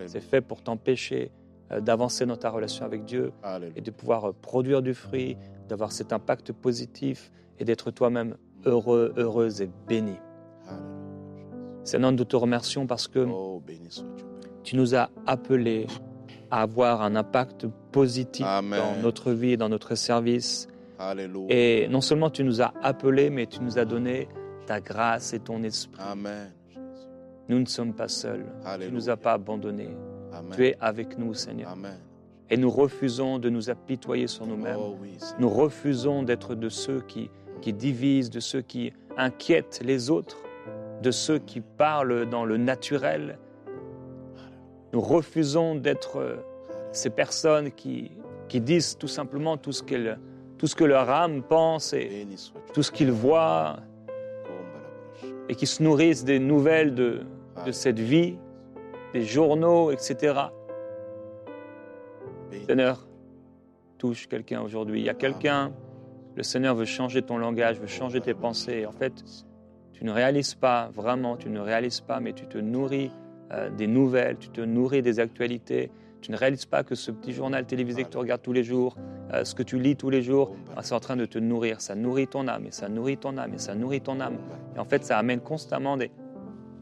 C'est 0.07 0.21
fait 0.21 0.41
pour 0.41 0.63
t'empêcher 0.63 1.33
euh, 1.73 1.81
d'avancer 1.81 2.25
dans 2.25 2.37
ta 2.37 2.51
relation 2.51 2.85
avec 2.85 3.05
Dieu 3.05 3.33
et 3.75 3.81
de 3.81 3.91
pouvoir 3.91 4.29
euh, 4.29 4.33
produire 4.33 4.83
du 4.83 4.95
fruit, 4.95 5.37
d'avoir 5.69 5.91
cet 5.91 6.13
impact 6.13 6.53
positif 6.53 7.33
et 7.59 7.65
d'être 7.65 7.91
toi-même 7.91 8.37
heureux, 8.65 9.13
heureuse 9.17 9.63
et 9.63 9.71
béni. 9.89 10.17
Seigneur, 11.85 12.13
nous 12.13 12.25
te 12.25 12.37
remercions 12.37 12.87
parce 12.87 13.07
que 13.07 13.21
oh, 13.21 13.63
tu 14.65 14.77
nous 14.77 14.95
as 14.95 15.11
appelés 15.27 15.87
à 16.51 16.63
avoir 16.63 17.03
un 17.03 17.15
impact 17.15 17.67
positif 17.93 18.45
dans 18.45 19.01
notre 19.03 19.33
vie 19.33 19.53
et 19.53 19.57
dans 19.57 19.69
notre 19.69 19.95
service. 19.95 20.69
Et 21.49 21.87
non 21.89 22.01
seulement 22.01 22.31
tu 22.31 22.43
nous 22.43 22.63
as 22.63 22.73
appelés, 22.83 23.31
mais 23.31 23.47
tu 23.47 23.61
nous 23.61 23.79
as 23.79 23.85
donné 23.85 24.29
ta 24.67 24.81
grâce 24.81 25.33
et 25.33 25.39
ton 25.39 25.63
esprit. 25.63 26.03
Nous 27.49 27.61
ne 27.61 27.67
sommes 27.67 27.95
pas 27.95 28.09
seuls. 28.09 28.47
Tu 28.81 28.87
ne 28.87 28.91
nous 28.91 29.09
as 29.09 29.17
pas 29.17 29.35
abandonnés. 29.35 29.97
Tu 30.55 30.67
es 30.67 30.77
avec 30.81 31.19
nous, 31.19 31.35
Seigneur. 31.35 31.77
Et 32.51 32.57
nous 32.57 32.71
refusons 32.71 33.39
de 33.39 33.49
nous 33.49 33.71
apitoyer 33.71 34.27
sur 34.27 34.47
nous-mêmes. 34.47 34.79
Oh 34.79 34.97
oui. 35.01 35.17
Nous 35.39 35.49
refusons 35.49 36.23
d'être 36.23 36.55
de 36.55 36.69
ceux 36.69 37.01
qui, 37.01 37.31
qui 37.61 37.73
divisent, 37.73 38.31
de 38.31 38.41
ceux 38.41 38.63
qui 38.63 38.93
inquiètent 39.17 39.81
les 39.85 40.11
autres, 40.11 40.37
de 41.03 41.11
ceux 41.11 41.39
qui 41.39 41.61
parlent 41.61 42.29
dans 42.29 42.45
le 42.45 42.57
naturel. 42.57 43.39
Nous 44.93 45.01
refusons 45.01 45.75
d'être 45.75 46.19
euh, 46.19 46.37
ces 46.93 47.11
personnes 47.11 47.71
qui, 47.71 48.13
qui 48.49 48.61
disent 48.61 48.97
tout 48.97 49.09
simplement 49.09 49.57
tout 49.57 49.73
ce, 49.73 49.83
tout 50.59 50.67
ce 50.67 50.75
que 50.75 50.85
leur 50.85 51.11
âme 51.11 51.43
pense 51.43 51.93
et 51.93 52.27
tout 52.73 52.83
ce 52.83 52.91
qu'ils 52.91 53.13
voient 53.13 53.77
et 55.49 55.55
qui 55.55 55.67
se 55.67 55.83
nourrissent 55.83 56.25
des 56.25 56.39
nouvelles 56.39 56.95
de, 56.95 57.21
de 57.65 57.73
cette 57.73 58.01
vie, 58.01 58.37
des 59.13 59.23
journaux, 59.23 59.91
etc. 59.91 60.35
Seigneur, 62.67 63.07
touche 63.99 64.27
quelqu'un 64.27 64.63
aujourd'hui. 64.63 65.01
Il 65.01 65.07
y 65.07 65.09
a 65.09 65.15
quelqu'un, 65.15 65.73
le 66.35 66.43
Seigneur 66.43 66.75
veut 66.75 66.85
changer 66.85 67.23
ton 67.23 67.39
langage, 67.39 67.79
veut 67.79 67.87
changer 67.87 68.21
tes 68.21 68.35
pensées. 68.35 68.87
En 68.87 68.93
fait, 68.93 69.25
tu 69.97 70.05
ne 70.05 70.11
réalises 70.13 70.55
pas, 70.55 70.91
vraiment, 70.95 71.37
tu 71.39 71.49
ne 71.49 71.59
réalises 71.59 72.01
pas, 72.03 72.21
mais 72.21 72.35
tu 72.35 72.47
te 72.47 72.59
nourris 72.59 73.11
euh, 73.53 73.71
des 73.71 73.87
nouvelles, 73.87 74.37
tu 74.37 74.51
te 74.51 74.61
nourris 74.61 75.01
des 75.01 75.21
actualités. 75.21 75.91
Tu 76.21 76.33
ne 76.33 76.37
réalises 76.37 76.67
pas 76.67 76.83
que 76.83 76.95
ce 76.95 77.11
petit 77.11 77.33
journal 77.33 77.65
télévisé 77.67 78.05
que 78.05 78.11
tu 78.11 78.19
regardes 78.19 78.43
tous 78.43 78.53
les 78.53 78.63
jours, 78.65 78.97
euh, 79.33 79.45
ce 79.45 79.55
que 79.55 79.63
tu 79.63 79.79
lis 79.79 79.97
tous 79.97 80.11
les 80.11 80.21
jours, 80.23 80.55
ah, 80.77 80.83
c'est 80.83 80.95
en 80.95 81.01
train 81.01 81.17
de 81.17 81.25
te 81.25 81.39
nourrir. 81.39 81.81
Ça 81.81 81.95
nourrit 81.95 82.27
ton 82.29 82.47
âme, 82.47 82.67
et 82.67 82.73
ça 82.73 82.89
nourrit 82.91 83.17
ton 83.17 83.39
âme, 83.39 83.55
et 83.55 83.59
ça 83.59 83.75
nourrit 83.75 84.01
ton 84.03 84.21
âme. 84.21 84.37
Et 84.75 84.79
en 84.79 84.85
fait, 84.85 85.03
ça 85.05 85.17
amène 85.19 85.41
constamment 85.41 85.97
des, 85.97 86.11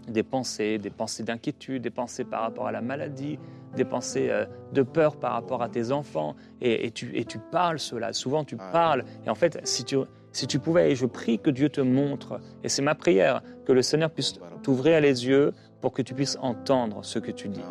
des 0.09 0.23
pensées, 0.25 0.79
des 0.79 0.91
pensées 0.91 1.23
d'inquiétude, 1.23 1.83
des 1.83 1.91
pensées 1.91 2.25
par 2.25 2.41
rapport 2.43 2.67
à 2.67 2.73
la 2.73 2.81
maladie, 2.81 3.39
des 3.77 3.85
pensées 3.85 4.29
euh, 4.31 4.45
de 4.73 4.83
peur 4.83 5.17
par 5.17 5.33
rapport 5.33 5.63
à 5.63 5.69
tes 5.69 5.93
enfants. 5.93 6.35
Et, 6.61 6.87
et 6.87 6.91
tu, 6.91 7.11
et 7.15 7.25
tu 7.25 7.39
parles 7.39 7.79
cela. 7.79 8.13
Souvent, 8.13 8.45
tu 8.45 8.57
Ah. 8.59 8.71
parles. 8.73 9.05
Et 9.27 9.31
en 9.31 9.35
fait, 9.37 9.61
si 9.65 9.85
tu, 9.85 9.97
si 10.35 10.47
tu 10.47 10.59
pouvais, 10.59 10.91
et 10.91 10.95
je 10.97 11.07
prie 11.07 11.39
que 11.39 11.51
Dieu 11.51 11.69
te 11.69 11.81
montre, 11.81 12.41
et 12.63 12.69
c'est 12.69 12.83
ma 12.83 12.95
prière, 12.95 13.43
que 13.65 13.73
le 13.73 13.83
Seigneur 13.83 14.11
puisse 14.11 14.35
t'ouvrir 14.63 15.01
les 15.01 15.27
yeux 15.27 15.53
pour 15.81 15.93
que 15.93 16.03
tu 16.03 16.15
puisses 16.15 16.37
entendre 16.41 17.05
ce 17.05 17.19
que 17.19 17.31
tu 17.31 17.49
dis. 17.49 17.63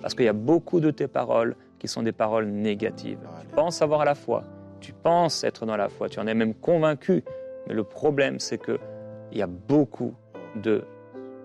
Parce 0.00 0.14
qu'il 0.14 0.24
y 0.24 0.28
a 0.28 0.34
beaucoup 0.34 0.80
de 0.80 0.90
tes 0.90 1.08
paroles 1.08 1.56
qui 1.78 1.88
sont 1.88 2.02
des 2.02 2.12
paroles 2.12 2.46
négatives. 2.46 3.18
Tu 3.40 3.46
penses 3.48 3.82
avoir 3.82 4.04
la 4.04 4.14
foi, 4.14 4.44
tu 4.80 4.92
penses 4.92 5.44
être 5.44 5.66
dans 5.66 5.76
la 5.76 5.88
foi, 5.88 6.08
tu 6.08 6.20
en 6.20 6.26
es 6.26 6.34
même 6.34 6.54
convaincu. 6.54 7.24
Mais 7.66 7.74
le 7.74 7.84
problème, 7.84 8.38
c'est 8.38 8.58
que 8.58 8.78
il 9.32 9.38
y 9.38 9.42
a 9.42 9.46
beaucoup 9.46 10.14
de 10.62 10.84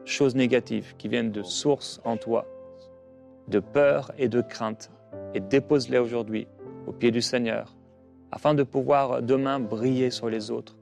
choses 0.05 0.35
négatives 0.35 0.95
qui 0.97 1.07
viennent 1.07 1.31
de 1.31 1.41
sources 1.41 2.01
en 2.03 2.17
toi, 2.17 2.45
de 3.47 3.59
peur 3.59 4.11
et 4.17 4.27
de 4.27 4.41
crainte. 4.41 4.91
Et 5.33 5.39
dépose-les 5.39 5.97
aujourd'hui 5.97 6.47
au 6.85 6.91
pied 6.91 7.11
du 7.11 7.21
Seigneur, 7.21 7.75
afin 8.31 8.53
de 8.53 8.63
pouvoir 8.63 9.21
demain 9.21 9.59
briller 9.59 10.11
sur 10.11 10.29
les 10.29 10.51
autres, 10.51 10.77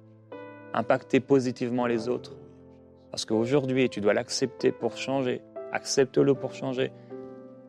impacter 0.73 1.19
positivement 1.19 1.87
les 1.87 2.09
autres. 2.09 2.35
Parce 3.11 3.25
qu'aujourd'hui, 3.25 3.89
tu 3.89 4.01
dois 4.01 4.13
l'accepter 4.13 4.71
pour 4.71 4.97
changer. 4.97 5.41
Accepte-le 5.71 6.33
pour 6.33 6.53
changer. 6.53 6.91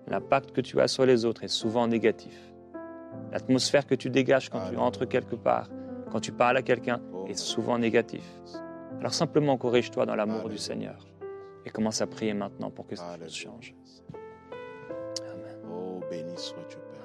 L'impact 0.08 0.52
que 0.52 0.60
tu 0.60 0.80
as 0.80 0.88
sur 0.88 1.06
les 1.06 1.24
autres 1.24 1.44
est 1.44 1.48
souvent 1.48 1.86
négatif. 1.86 2.36
L'atmosphère 3.32 3.86
que 3.86 3.94
tu 3.94 4.10
dégages 4.10 4.48
quand 4.50 4.70
tu 4.70 4.76
entres 4.76 5.06
quelque 5.06 5.36
part, 5.36 5.68
quand 6.10 6.20
tu 6.20 6.32
parles 6.32 6.56
à 6.56 6.62
quelqu'un, 6.62 7.00
est 7.28 7.38
souvent 7.38 7.78
négatif. 7.78 8.24
Alors 8.98 9.14
simplement 9.14 9.56
corrige-toi 9.56 10.06
dans 10.06 10.16
l'amour 10.16 10.48
du 10.48 10.58
Seigneur 10.58 11.06
et 11.64 11.70
commence 11.70 12.00
à 12.00 12.06
prier 12.06 12.34
maintenant 12.34 12.70
pour 12.70 12.86
que 12.86 12.96
choses 12.96 13.34
changent. 13.34 13.74
Amen. 15.20 15.58
Oh, 15.70 16.00
béni 16.10 16.36
sois-tu, 16.36 16.76
Père. 16.76 16.98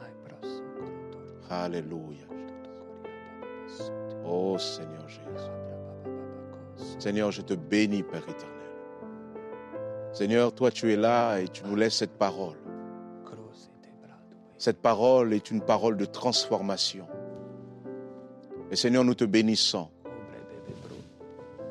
Alléluia. 1.50 2.26
Oh, 4.26 4.58
Seigneur 4.58 5.08
Jésus. 5.08 5.24
Seigneur, 7.00 7.32
je 7.32 7.42
te 7.42 7.54
bénis, 7.54 8.04
Père 8.04 8.24
éternel. 8.24 8.50
Seigneur, 10.14 10.54
toi, 10.54 10.72
tu 10.72 10.92
es 10.94 10.96
là 10.96 11.40
et 11.40 11.48
tu 11.48 11.64
nous 11.66 11.76
laisses 11.76 11.96
cette 11.96 12.18
parole. 12.18 12.58
Cette 14.58 14.82
parole 14.82 15.34
est 15.34 15.52
une 15.52 15.62
parole 15.62 15.98
de 15.98 16.06
transformation. 16.06 17.06
Et 18.72 18.78
Seigneur, 18.78 19.04
nous 19.04 19.16
te 19.16 19.26
bénissons 19.26 19.90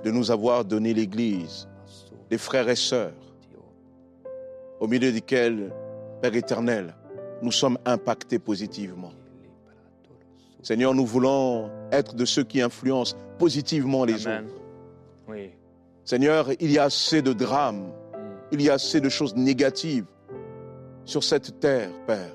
de 0.04 0.10
nous 0.10 0.30
avoir 0.30 0.64
donné 0.64 0.92
l'Église, 0.92 1.68
des 2.28 2.36
frères 2.36 2.68
et 2.68 2.76
sœurs, 2.76 3.14
au 4.80 4.88
milieu 4.88 5.12
desquels, 5.12 5.72
Père 6.20 6.34
éternel, 6.34 6.94
nous 7.40 7.52
sommes 7.52 7.78
impactés 7.84 8.38
positivement. 8.38 9.12
Seigneur, 10.62 10.94
nous 10.94 11.04
voulons 11.06 11.70
être 11.90 12.14
de 12.14 12.24
ceux 12.24 12.44
qui 12.44 12.60
influencent 12.62 13.16
positivement 13.38 14.04
les 14.04 14.26
Amen. 14.26 14.44
autres. 14.44 14.54
Oui. 15.28 15.50
Seigneur, 16.04 16.48
il 16.60 16.70
y 16.70 16.78
a 16.78 16.84
assez 16.84 17.20
de 17.22 17.32
drames, 17.32 17.82
Mm. 18.12 18.18
il 18.52 18.62
y 18.62 18.70
a 18.70 18.74
assez 18.74 19.00
de 19.00 19.08
choses 19.08 19.34
négatives 19.36 20.06
sur 21.04 21.24
cette 21.24 21.58
terre, 21.60 21.90
Père. 22.06 22.34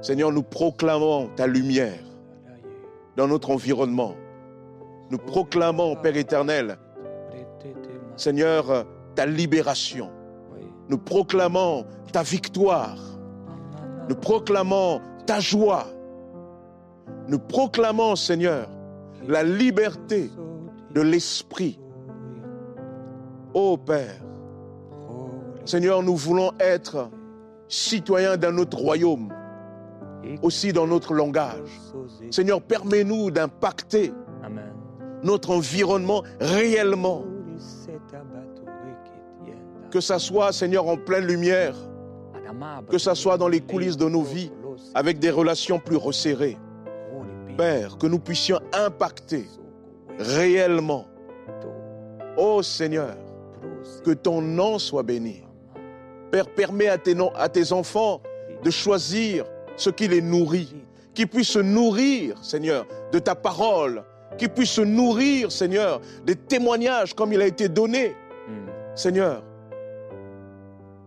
Seigneur, 0.00 0.32
nous 0.32 0.42
proclamons 0.42 1.28
ta 1.36 1.46
lumière 1.46 2.02
dans 3.16 3.26
notre 3.28 3.50
environnement. 3.50 4.14
Nous 5.10 5.18
proclamons, 5.18 5.96
Père 5.96 6.16
éternel, 6.16 6.78
Seigneur, 8.16 8.86
ta 9.14 9.26
libération. 9.26 10.10
Nous 10.88 10.98
proclamons 10.98 11.86
ta 12.12 12.22
victoire. 12.22 12.98
Nous 14.08 14.16
proclamons 14.16 15.00
ta 15.26 15.40
joie. 15.40 15.86
Nous 17.28 17.38
proclamons, 17.38 18.16
Seigneur, 18.16 18.68
la 19.26 19.42
liberté 19.42 20.30
de 20.92 21.00
l'esprit. 21.00 21.78
Ô 23.54 23.76
Père, 23.76 24.20
Seigneur, 25.64 26.02
nous 26.02 26.16
voulons 26.16 26.50
être 26.60 27.10
citoyens 27.68 28.36
d'un 28.36 28.58
autre 28.58 28.76
royaume, 28.76 29.32
aussi 30.42 30.72
dans 30.72 30.86
notre 30.86 31.14
langage. 31.14 31.80
Seigneur, 32.30 32.60
permets-nous 32.60 33.30
d'impacter 33.30 34.12
notre 35.22 35.50
environnement 35.50 36.22
réellement. 36.40 37.24
Que 39.90 40.00
ça 40.00 40.18
soit, 40.18 40.52
Seigneur, 40.52 40.86
en 40.88 40.96
pleine 40.96 41.24
lumière, 41.24 41.74
que 42.90 42.98
ça 42.98 43.14
soit 43.14 43.38
dans 43.38 43.48
les 43.48 43.60
coulisses 43.60 43.96
de 43.96 44.08
nos 44.08 44.22
vies, 44.22 44.50
avec 44.94 45.18
des 45.18 45.30
relations 45.30 45.78
plus 45.78 45.96
resserrées. 45.96 46.58
Père, 47.56 47.98
que 47.98 48.06
nous 48.06 48.18
puissions 48.18 48.60
impacter 48.72 49.46
réellement. 50.18 51.06
Ô 52.36 52.62
Seigneur, 52.62 53.16
que 54.04 54.12
ton 54.12 54.40
nom 54.40 54.78
soit 54.78 55.02
béni. 55.02 55.42
Père, 56.30 56.48
permets 56.48 56.88
à 56.88 56.98
tes, 56.98 57.72
enfants 57.72 58.20
de 58.62 58.70
choisir 58.70 59.44
ce 59.76 59.90
qui 59.90 60.08
les 60.08 60.20
nourrit, 60.20 60.74
qu'ils 61.14 61.28
puissent 61.28 61.50
se 61.50 61.58
nourrir, 61.60 62.42
Seigneur, 62.42 62.86
de 63.12 63.18
ta 63.18 63.34
parole, 63.34 64.02
qu'ils 64.36 64.48
puissent 64.48 64.70
se 64.70 64.80
nourrir, 64.80 65.52
Seigneur, 65.52 66.00
des 66.24 66.34
témoignages 66.34 67.14
comme 67.14 67.32
il 67.32 67.40
a 67.40 67.46
été 67.46 67.68
donné. 67.68 68.16
Seigneur. 68.94 69.42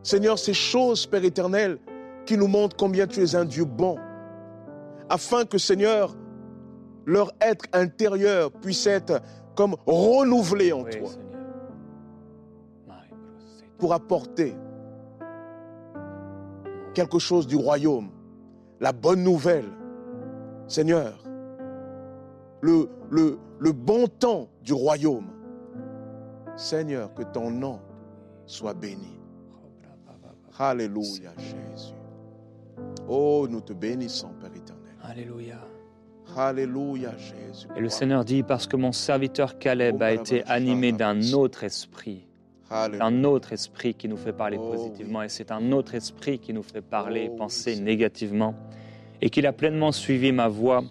Seigneur, 0.03 0.39
ces 0.39 0.53
choses, 0.53 1.05
Père 1.05 1.23
éternel, 1.23 1.77
qui 2.25 2.37
nous 2.37 2.47
montrent 2.47 2.75
combien 2.77 3.07
tu 3.07 3.21
es 3.21 3.35
un 3.35 3.45
Dieu 3.45 3.65
bon, 3.65 3.97
afin 5.09 5.45
que, 5.45 5.57
Seigneur, 5.57 6.15
leur 7.07 7.31
être 7.39 7.65
intérieur 7.73 8.51
puisse 8.51 8.85
être 8.85 9.21
comme 9.55 9.75
renouvelé 9.87 10.73
en 10.73 10.83
toi, 10.83 11.09
pour 13.79 13.93
apporter 13.93 14.55
quelque 16.93 17.17
chose 17.17 17.47
du 17.47 17.55
royaume, 17.55 18.09
la 18.79 18.91
bonne 18.91 19.23
nouvelle, 19.23 19.69
Seigneur, 20.67 21.23
le, 22.61 22.89
le, 23.09 23.39
le 23.59 23.71
bon 23.71 24.07
temps 24.07 24.49
du 24.61 24.73
royaume. 24.73 25.29
Seigneur, 26.57 27.13
que 27.13 27.23
ton 27.23 27.51
nom 27.51 27.79
soit 28.45 28.73
béni. 28.73 29.19
Alléluia, 30.59 31.31
Jésus. 31.37 31.93
Oh, 33.07 33.47
nous 33.47 33.61
te 33.61 33.73
bénissons, 33.73 34.31
Père 34.41 34.55
éternel. 34.55 34.95
Alléluia. 35.03 35.59
Et 37.75 37.79
le 37.79 37.89
Seigneur 37.89 38.25
dit, 38.25 38.43
parce 38.43 38.67
que 38.67 38.75
mon 38.75 38.91
serviteur 38.91 39.57
Caleb 39.57 40.01
a 40.01 40.11
été 40.11 40.43
animé 40.45 40.91
d'un 40.91 41.19
autre 41.33 41.63
esprit, 41.63 42.25
un 42.69 43.23
autre 43.23 43.53
esprit 43.53 43.93
qui 43.93 44.07
nous 44.07 44.17
fait 44.17 44.33
parler 44.33 44.57
Oh, 44.59 44.71
positivement, 44.71 45.23
et 45.23 45.29
c'est 45.29 45.51
un 45.51 45.71
autre 45.71 45.95
esprit 45.95 46.39
qui 46.39 46.53
nous 46.53 46.63
fait 46.63 46.81
parler 46.81 47.21
et 47.21 47.29
Oh, 47.31 47.37
penser 47.37 47.79
négativement, 47.79 48.55
et 49.21 49.29
qu'il 49.29 49.47
a 49.47 49.53
pleinement 49.53 49.91
suivi 49.91 50.31
ma 50.31 50.47
voie, 50.47 50.83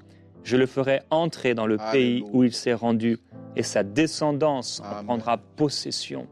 je 0.43 0.57
le 0.57 0.67
ferai 0.67 1.01
entrer 1.11 1.55
dans 1.55 1.67
le 1.67 1.77
pays 1.93 2.25
où 2.33 2.45
il 2.45 2.53
s'est 2.53 2.75
rendu, 2.75 3.19
et 3.57 3.63
sa 3.63 3.83
descendance 3.83 4.81
en 4.81 5.05
prendra 5.05 5.39
possession. 5.39 6.27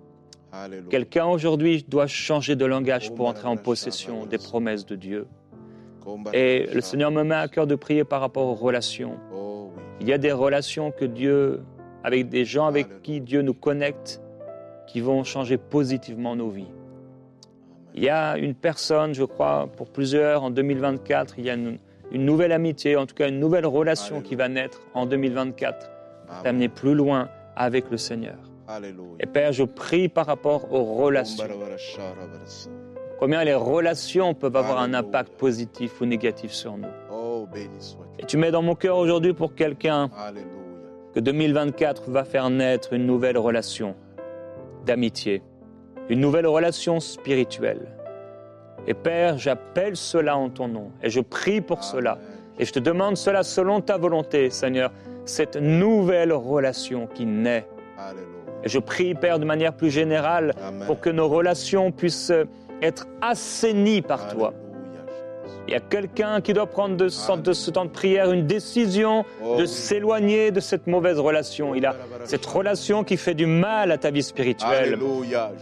Quelqu'un 0.88 1.26
aujourd'hui 1.26 1.84
doit 1.86 2.06
changer 2.06 2.56
de 2.56 2.64
langage 2.64 3.08
Oh, 3.10 3.14
pour 3.14 3.28
entrer 3.28 3.48
en 3.48 3.56
possession 3.56 4.24
des 4.26 4.38
promesses 4.38 4.86
de 4.86 4.96
Dieu. 4.96 5.26
Et 6.32 6.66
le 6.72 6.80
Seigneur 6.80 7.10
me 7.10 7.22
met 7.22 7.34
à 7.34 7.48
cœur 7.48 7.66
de 7.66 7.74
prier 7.74 8.04
par 8.04 8.20
rapport 8.20 8.46
aux 8.46 8.54
relations. 8.54 9.16
Oh. 9.34 9.70
Il 10.00 10.08
y 10.08 10.12
a 10.12 10.18
des 10.18 10.32
relations 10.32 10.90
que 10.90 11.04
Dieu, 11.04 11.62
avec 12.02 12.28
des 12.28 12.44
gens 12.44 12.66
avec 12.66 13.02
qui 13.02 13.20
Dieu 13.20 13.42
nous 13.42 13.54
connecte, 13.54 14.20
qui 14.86 15.00
vont 15.00 15.24
changer 15.24 15.56
positivement 15.56 16.36
nos 16.36 16.48
vies. 16.48 16.70
Il 17.94 18.02
y 18.02 18.08
a 18.08 18.36
une 18.36 18.54
personne, 18.54 19.14
je 19.14 19.24
crois, 19.24 19.68
pour 19.76 19.88
plusieurs, 19.88 20.42
en 20.42 20.50
2024, 20.50 21.38
il 21.38 21.44
y 21.44 21.50
a 21.50 21.54
une, 21.54 21.78
une 22.10 22.24
nouvelle 22.24 22.52
amitié, 22.52 22.96
en 22.96 23.06
tout 23.06 23.14
cas 23.14 23.28
une 23.28 23.38
nouvelle 23.38 23.66
relation 23.66 24.20
qui 24.20 24.34
va 24.34 24.48
naître 24.48 24.80
en 24.94 25.06
2024, 25.06 25.90
Amen. 26.28 26.42
t'amener 26.42 26.68
plus 26.68 26.94
loin 26.94 27.28
avec 27.56 27.90
le 27.90 27.96
Seigneur. 27.96 28.38
Alléluia. 28.66 29.16
Et 29.20 29.26
Père, 29.26 29.52
je 29.52 29.64
prie 29.64 30.08
par 30.08 30.26
rapport 30.26 30.72
aux 30.72 30.84
relations. 30.84 31.44
Combien 33.18 33.44
les 33.44 33.54
relations 33.54 34.34
peuvent 34.34 34.56
avoir 34.56 34.80
un 34.80 34.92
impact 34.94 35.34
positif 35.34 36.00
ou 36.00 36.06
négatif 36.06 36.52
sur 36.52 36.76
nous. 36.76 36.88
Oh. 37.12 37.46
Et 38.18 38.24
tu 38.26 38.36
mets 38.36 38.50
dans 38.50 38.62
mon 38.62 38.74
cœur 38.74 38.96
aujourd'hui 38.96 39.32
pour 39.32 39.54
quelqu'un 39.54 40.10
que 41.14 41.20
2024 41.20 42.10
va 42.10 42.24
faire 42.24 42.50
naître 42.50 42.92
une 42.92 43.06
nouvelle 43.06 43.38
relation 43.38 43.94
d'amitié, 44.84 45.42
une 46.08 46.20
nouvelle 46.20 46.46
relation 46.46 47.00
spirituelle. 47.00 47.86
Et 48.86 48.94
Père, 48.94 49.38
j'appelle 49.38 49.96
cela 49.96 50.36
en 50.36 50.50
ton 50.50 50.68
nom 50.68 50.90
et 51.02 51.10
je 51.10 51.20
prie 51.20 51.60
pour 51.60 51.84
cela. 51.84 52.18
Et 52.58 52.64
je 52.64 52.72
te 52.72 52.78
demande 52.78 53.16
cela 53.16 53.42
selon 53.42 53.80
ta 53.80 53.96
volonté, 53.96 54.50
Seigneur, 54.50 54.92
cette 55.24 55.56
nouvelle 55.56 56.32
relation 56.32 57.06
qui 57.06 57.26
naît. 57.26 57.66
Alléluia. 57.96 58.28
Et 58.62 58.68
je 58.68 58.78
prie, 58.78 59.14
Père, 59.14 59.38
de 59.38 59.44
manière 59.44 59.74
plus 59.74 59.90
générale, 59.90 60.54
Amen. 60.62 60.86
pour 60.86 61.00
que 61.00 61.10
nos 61.10 61.28
relations 61.28 61.90
puissent 61.92 62.32
être 62.82 63.06
assainies 63.20 64.02
par 64.02 64.28
toi. 64.28 64.52
Il 65.66 65.72
y 65.72 65.76
a 65.76 65.80
quelqu'un 65.80 66.42
qui 66.42 66.52
doit 66.52 66.66
prendre 66.66 66.94
de, 66.94 67.08
ce- 67.08 67.70
temps 67.70 67.84
de 67.86 67.90
prière 67.90 68.30
une 68.32 68.46
décision 68.46 69.24
de 69.58 69.64
s'éloigner 69.64 70.50
de 70.50 70.60
cette 70.60 70.86
mauvaise 70.86 71.18
relation. 71.18 71.74
Il 71.74 71.86
a 71.86 71.94
cette 72.24 72.44
relation 72.44 73.02
qui 73.02 73.16
fait 73.16 73.32
du 73.32 73.46
mal 73.46 73.90
à 73.90 73.96
ta 73.96 74.10
vie 74.10 74.22
spirituelle. 74.22 74.98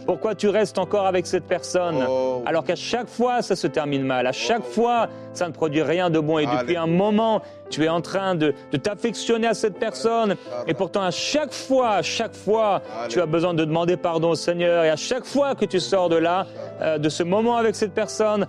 Pourquoi 0.05 0.35
tu 0.35 0.49
restes 0.49 0.77
encore 0.77 1.05
avec 1.07 1.25
cette 1.25 1.45
personne? 1.45 2.05
Oh, 2.07 2.43
alors 2.45 2.65
qu'à 2.65 2.75
chaque 2.75 3.07
fois 3.07 3.41
ça 3.41 3.55
se 3.55 3.67
termine 3.67 4.03
mal, 4.03 4.27
à 4.27 4.33
chaque 4.33 4.63
fois 4.63 5.07
ça 5.33 5.47
ne 5.47 5.53
produit 5.53 5.81
rien 5.81 6.09
de 6.09 6.19
bon. 6.19 6.39
Et 6.39 6.45
depuis 6.45 6.77
un 6.77 6.87
moment 6.87 7.41
tu 7.69 7.85
es 7.85 7.89
en 7.89 8.01
train 8.01 8.35
de, 8.35 8.53
de 8.71 8.77
t'affectionner 8.77 9.47
à 9.47 9.53
cette 9.53 9.79
personne. 9.79 10.35
Et 10.67 10.73
pourtant 10.73 11.01
à 11.01 11.11
chaque 11.11 11.53
fois, 11.53 11.91
à 11.95 12.01
chaque 12.01 12.35
fois 12.35 12.81
tu 13.09 13.19
as 13.19 13.25
besoin 13.25 13.53
de 13.53 13.65
demander 13.65 13.97
pardon 13.97 14.31
au 14.31 14.35
Seigneur. 14.35 14.83
Et 14.83 14.89
à 14.89 14.95
chaque 14.95 15.25
fois 15.25 15.55
que 15.55 15.65
tu 15.65 15.79
sors 15.79 16.09
de 16.09 16.17
là, 16.17 16.45
euh, 16.81 16.97
de 16.97 17.09
ce 17.09 17.23
moment 17.23 17.57
avec 17.57 17.75
cette 17.75 17.93
personne, 17.93 18.47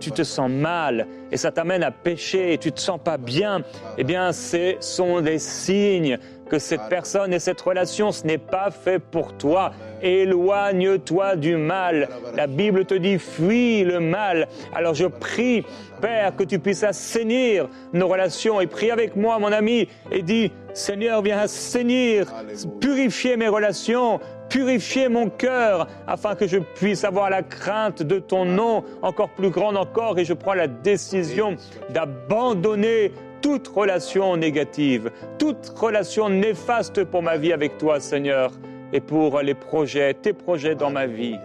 tu 0.00 0.12
te 0.12 0.22
sens 0.22 0.50
mal 0.50 1.06
et 1.34 1.36
ça 1.36 1.50
t'amène 1.50 1.82
à 1.82 1.90
pécher 1.90 2.52
et 2.52 2.58
tu 2.58 2.70
te 2.70 2.78
sens 2.78 3.00
pas 3.02 3.18
bien. 3.18 3.62
Eh 3.98 4.04
bien, 4.04 4.32
ce 4.32 4.76
sont 4.78 5.20
des 5.20 5.40
signes 5.40 6.16
que 6.48 6.60
cette 6.60 6.88
personne 6.88 7.34
et 7.34 7.40
cette 7.40 7.60
relation, 7.60 8.12
ce 8.12 8.24
n'est 8.24 8.38
pas 8.38 8.70
fait 8.70 9.00
pour 9.00 9.36
toi. 9.36 9.72
Éloigne-toi 10.00 11.34
du 11.34 11.56
mal. 11.56 12.08
La 12.36 12.46
Bible 12.46 12.84
te 12.84 12.94
dit, 12.94 13.18
fuis 13.18 13.82
le 13.82 13.98
mal. 13.98 14.46
Alors 14.76 14.94
je 14.94 15.06
prie, 15.06 15.64
Père, 16.00 16.36
que 16.36 16.44
tu 16.44 16.60
puisses 16.60 16.84
assainir 16.84 17.68
nos 17.92 18.06
relations 18.06 18.60
et 18.60 18.68
prie 18.68 18.92
avec 18.92 19.16
moi, 19.16 19.40
mon 19.40 19.50
ami, 19.50 19.88
et 20.12 20.22
dis, 20.22 20.52
Seigneur, 20.72 21.20
viens 21.20 21.40
assainir, 21.40 22.32
purifier 22.80 23.36
mes 23.36 23.48
relations, 23.48 24.20
purifier 24.54 25.08
mon 25.08 25.30
cœur, 25.30 25.88
afin 26.06 26.36
que 26.36 26.46
je 26.46 26.58
puisse 26.58 27.02
avoir 27.02 27.28
la 27.28 27.42
crainte 27.42 28.04
de 28.04 28.20
ton 28.20 28.44
nom 28.44 28.84
encore 29.02 29.30
plus 29.30 29.50
grande 29.50 29.76
encore, 29.76 30.16
et 30.20 30.24
je 30.24 30.32
prends 30.32 30.54
la 30.54 30.68
décision 30.68 31.56
d'abandonner 31.90 33.10
toute 33.42 33.66
relation 33.66 34.36
négative, 34.36 35.10
toute 35.38 35.72
relation 35.76 36.28
néfaste 36.28 37.02
pour 37.02 37.20
ma 37.20 37.36
vie 37.36 37.52
avec 37.52 37.78
toi, 37.78 37.98
Seigneur, 37.98 38.52
et 38.92 39.00
pour 39.00 39.40
les 39.40 39.54
projets, 39.54 40.14
tes 40.14 40.32
projets 40.32 40.76
dans 40.76 40.90
ma 40.90 41.08
vie. 41.08 41.36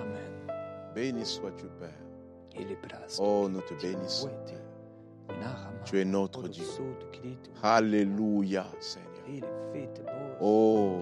Amen. 0.00 0.56
Béni 0.94 1.26
sois-tu, 1.26 1.66
Père. 1.78 1.90
Oh, 3.18 3.46
nous 3.50 3.60
te 3.60 3.74
bénissons. 3.74 4.30
Tu 5.84 6.00
es 6.00 6.04
notre 6.06 6.48
Dieu. 6.48 6.64
Alléluia, 7.62 8.64
Seigneur. 8.80 9.50
Oh, 10.40 11.00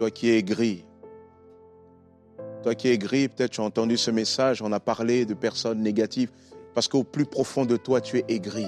toi 0.00 0.10
qui 0.10 0.30
es 0.30 0.42
gris, 0.42 0.86
toi 2.62 2.74
qui 2.74 2.88
es 2.88 2.96
gris, 2.96 3.28
peut-être 3.28 3.50
tu 3.50 3.60
as 3.60 3.64
entendu 3.64 3.98
ce 3.98 4.10
message, 4.10 4.62
on 4.62 4.72
a 4.72 4.80
parlé 4.80 5.26
de 5.26 5.34
personnes 5.34 5.82
négatives, 5.82 6.32
parce 6.72 6.88
qu'au 6.88 7.04
plus 7.04 7.26
profond 7.26 7.66
de 7.66 7.76
toi, 7.76 8.00
tu 8.00 8.16
es 8.16 8.24
aigri. 8.28 8.66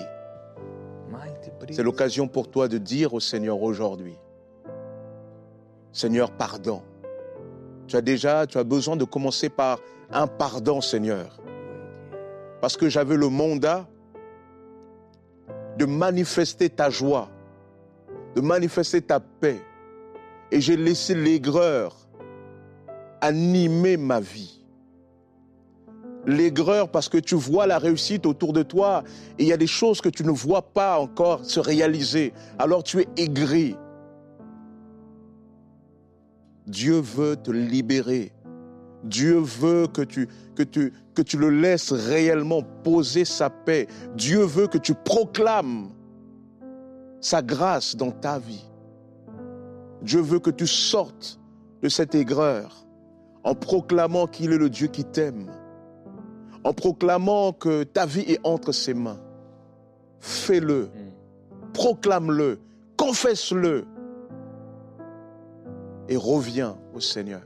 C'est 1.71 1.83
l'occasion 1.83 2.29
pour 2.29 2.51
toi 2.51 2.68
de 2.68 2.77
dire 2.77 3.14
au 3.14 3.21
Seigneur 3.21 3.62
aujourd'hui, 3.62 4.18
Seigneur, 5.90 6.31
pardon. 6.33 6.83
Tu 7.87 7.97
as 7.97 8.03
déjà, 8.03 8.47
tu 8.47 8.59
as 8.59 8.64
besoin 8.64 8.97
de 8.97 9.05
commencer 9.05 9.49
par 9.49 9.79
un 10.11 10.27
pardon, 10.27 10.83
Seigneur. 10.83 11.40
Parce 12.61 12.77
que 12.77 12.90
j'avais 12.90 13.16
le 13.16 13.31
mandat 13.31 13.88
de 15.79 15.87
manifester 15.87 16.68
ta 16.68 16.90
joie, 16.90 17.31
de 18.35 18.42
manifester 18.42 19.01
ta 19.01 19.18
paix. 19.18 19.62
Et 20.53 20.61
j'ai 20.61 20.77
laissé 20.77 21.15
l'aigreur 21.15 21.97
animer 23.23 23.97
ma 23.97 24.21
vie. 24.21 24.61
L'aigreur 26.27 26.91
parce 26.91 27.09
que 27.09 27.19
tu 27.19 27.35
vois 27.37 27.67
la 27.67 27.79
réussite 27.79 28.27
autour 28.27 28.53
de 28.53 28.62
toi 28.62 29.03
et 29.38 29.45
il 29.45 29.49
y 29.49 29.53
a 29.53 29.57
des 29.57 29.67
choses 29.67 30.01
que 30.01 30.09
tu 30.09 30.25
ne 30.25 30.31
vois 30.31 30.62
pas 30.62 30.99
encore 30.99 31.45
se 31.45 31.59
réaliser. 31.59 32.33
Alors 32.59 32.85
tu 32.85 33.01
es 33.01 33.09
aigri. 33.17 33.77
Dieu 36.67 37.01
veut 37.01 37.37
te 37.37 37.51
libérer. 37.51 38.33
Dieu 39.05 39.38
veut 39.38 39.87
que 39.88 40.03
tu, 40.03 40.29
que, 40.55 40.62
tu, 40.62 40.93
que 41.15 41.23
tu 41.23 41.38
le 41.38 41.51
laisses 41.51 41.93
réellement 41.93 42.62
poser 42.85 43.25
sa 43.25 43.51
paix. 43.51 43.88
Dieu 44.17 44.43
veut 44.43 44.69
que 44.69 44.79
tu 44.79 44.95
proclames 44.95 45.91
sa 47.21 47.43
grâce 47.43 47.97
dans 47.97 48.12
ta 48.12 48.38
vie. 48.38 48.65
Dieu 50.03 50.21
veut 50.21 50.38
que 50.41 50.51
tu 50.51 50.67
sortes 50.67 51.38
de 51.83 51.88
cette 51.88 52.15
aigreur 52.15 52.87
en 53.45 53.55
proclamant 53.55 54.27
qu'il 54.27 54.53
est 54.53 54.59
le 54.59 54.71
Dieu 54.71 54.87
qui 54.88 55.05
t'aime, 55.05 55.51
en 56.65 56.73
proclamant 56.73 57.53
que 57.53 57.83
ta 57.85 58.07
vie 58.07 58.21
est 58.23 58.41
entre 58.45 58.73
ses 58.73 58.95
mains. 58.95 59.21
Fais-le, 60.21 60.91
proclame-le, 61.73 62.61
confesse-le 62.97 63.85
et 66.09 66.17
reviens 66.17 66.77
au 66.95 67.01
Seigneur. 67.01 67.43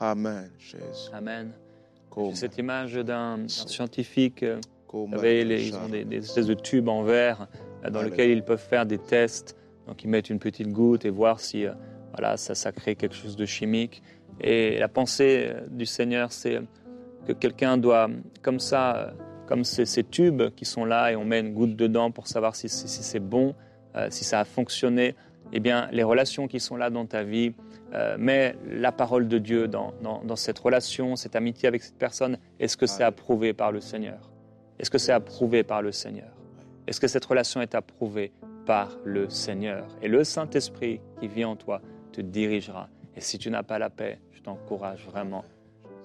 Amen, 0.00 0.50
Jésus. 0.58 1.10
Amen. 1.12 1.52
J'ai 2.16 2.34
cette 2.34 2.58
image 2.58 2.94
d'un 2.94 3.48
scientifique. 3.48 4.42
euh, 4.44 4.60
Vous 4.92 5.08
savez, 5.10 5.44
les- 5.44 5.66
ils 5.68 5.74
ont 5.76 5.88
des, 5.88 6.04
des 6.04 6.18
espèces 6.18 6.46
de 6.46 6.54
tubes 6.54 6.88
en 6.88 7.02
verre 7.02 7.48
euh, 7.84 7.90
dans 7.90 8.02
lesquels 8.02 8.30
ils 8.30 8.44
peuvent 8.44 8.58
faire 8.60 8.86
des 8.86 8.98
tests. 8.98 9.56
Donc 9.86 10.02
ils 10.04 10.08
mettent 10.08 10.30
une 10.30 10.38
petite 10.38 10.68
goutte 10.72 11.04
et 11.04 11.10
voir 11.10 11.40
si 11.40 11.66
euh, 11.66 11.72
voilà, 12.12 12.36
ça, 12.36 12.54
ça 12.54 12.72
crée 12.72 12.94
quelque 12.96 13.14
chose 13.14 13.36
de 13.36 13.44
chimique. 13.46 14.02
Et 14.40 14.78
la 14.78 14.88
pensée 14.88 15.48
euh, 15.50 15.60
du 15.70 15.86
Seigneur, 15.86 16.32
c'est 16.32 16.60
que 17.26 17.32
quelqu'un 17.32 17.76
doit, 17.78 18.08
comme 18.42 18.60
ça, 18.60 18.96
euh, 18.96 19.10
comme 19.46 19.64
ces, 19.64 19.84
ces 19.86 20.04
tubes 20.04 20.42
qui 20.56 20.64
sont 20.64 20.84
là 20.84 21.12
et 21.12 21.16
on 21.16 21.24
met 21.24 21.40
une 21.40 21.52
goutte 21.52 21.76
dedans 21.76 22.10
pour 22.10 22.26
savoir 22.28 22.56
si, 22.56 22.68
si- 22.68 22.88
si 22.88 23.02
c'est 23.02 23.20
bon, 23.20 23.54
euh, 23.96 24.08
si 24.10 24.24
ça 24.24 24.40
a 24.40 24.44
fonctionné, 24.44 25.14
eh 25.52 25.60
bien, 25.60 25.88
les 25.92 26.02
relations 26.02 26.48
qui 26.48 26.60
sont 26.60 26.76
là 26.76 26.88
dans 26.90 27.04
ta 27.06 27.22
vie, 27.22 27.52
euh, 27.92 28.16
mets 28.18 28.56
la 28.66 28.90
parole 28.90 29.28
de 29.28 29.38
Dieu 29.38 29.68
dans, 29.68 29.92
dans- 30.02 30.22
dans 30.24 30.36
cette 30.36 30.58
relation, 30.58 31.14
cette 31.14 31.36
amitié 31.36 31.68
avec 31.68 31.82
cette 31.82 31.98
personne. 31.98 32.38
Est-ce 32.58 32.76
que 32.76 32.86
c'est 32.86 33.04
approuvé 33.04 33.52
par 33.52 33.70
le 33.70 33.80
Seigneur? 33.80 34.30
Est-ce 34.78 34.90
que 34.90 34.98
c'est 34.98 35.12
approuvé 35.12 35.62
par 35.62 35.82
le 35.82 35.92
Seigneur? 35.92 36.30
Est-ce 36.86 36.98
que 37.00 37.06
cette 37.06 37.24
relation 37.24 37.60
est 37.60 37.74
approuvée? 37.74 38.32
Par 38.66 38.96
le 39.04 39.28
Seigneur 39.28 39.86
Et 40.02 40.08
le 40.08 40.24
Saint-Esprit 40.24 41.00
qui 41.20 41.28
vit 41.28 41.44
en 41.44 41.56
toi 41.56 41.80
te 42.12 42.20
dirigera. 42.20 42.88
Et 43.16 43.20
si 43.20 43.38
tu 43.38 43.50
n'as 43.50 43.62
pas 43.62 43.78
la 43.78 43.90
paix, 43.90 44.18
je 44.32 44.40
t'encourage 44.40 45.06
vraiment 45.06 45.44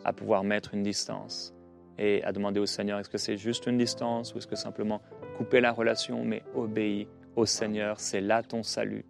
à 0.04 0.14
pouvoir 0.14 0.44
mettre 0.44 0.74
une 0.74 0.84
distance 0.84 1.54
et 1.98 2.24
à 2.24 2.32
demander 2.32 2.60
au 2.60 2.66
Seigneur, 2.66 3.00
est-ce 3.00 3.10
que 3.10 3.18
c'est 3.18 3.38
juste 3.38 3.68
une 3.68 3.78
distance 3.78 4.34
ou 4.34 4.38
est-ce 4.38 4.48
que 4.48 4.56
simplement 4.56 5.02
couper 5.38 5.60
la 5.60 5.72
relation, 5.72 6.24
mais 6.24 6.44
obéis 6.56 7.08
au 7.36 7.46
Seigneur, 7.46 8.00
c'est 8.00 8.22
là 8.22 8.42
ton 8.42 8.64
salut. 8.64 9.06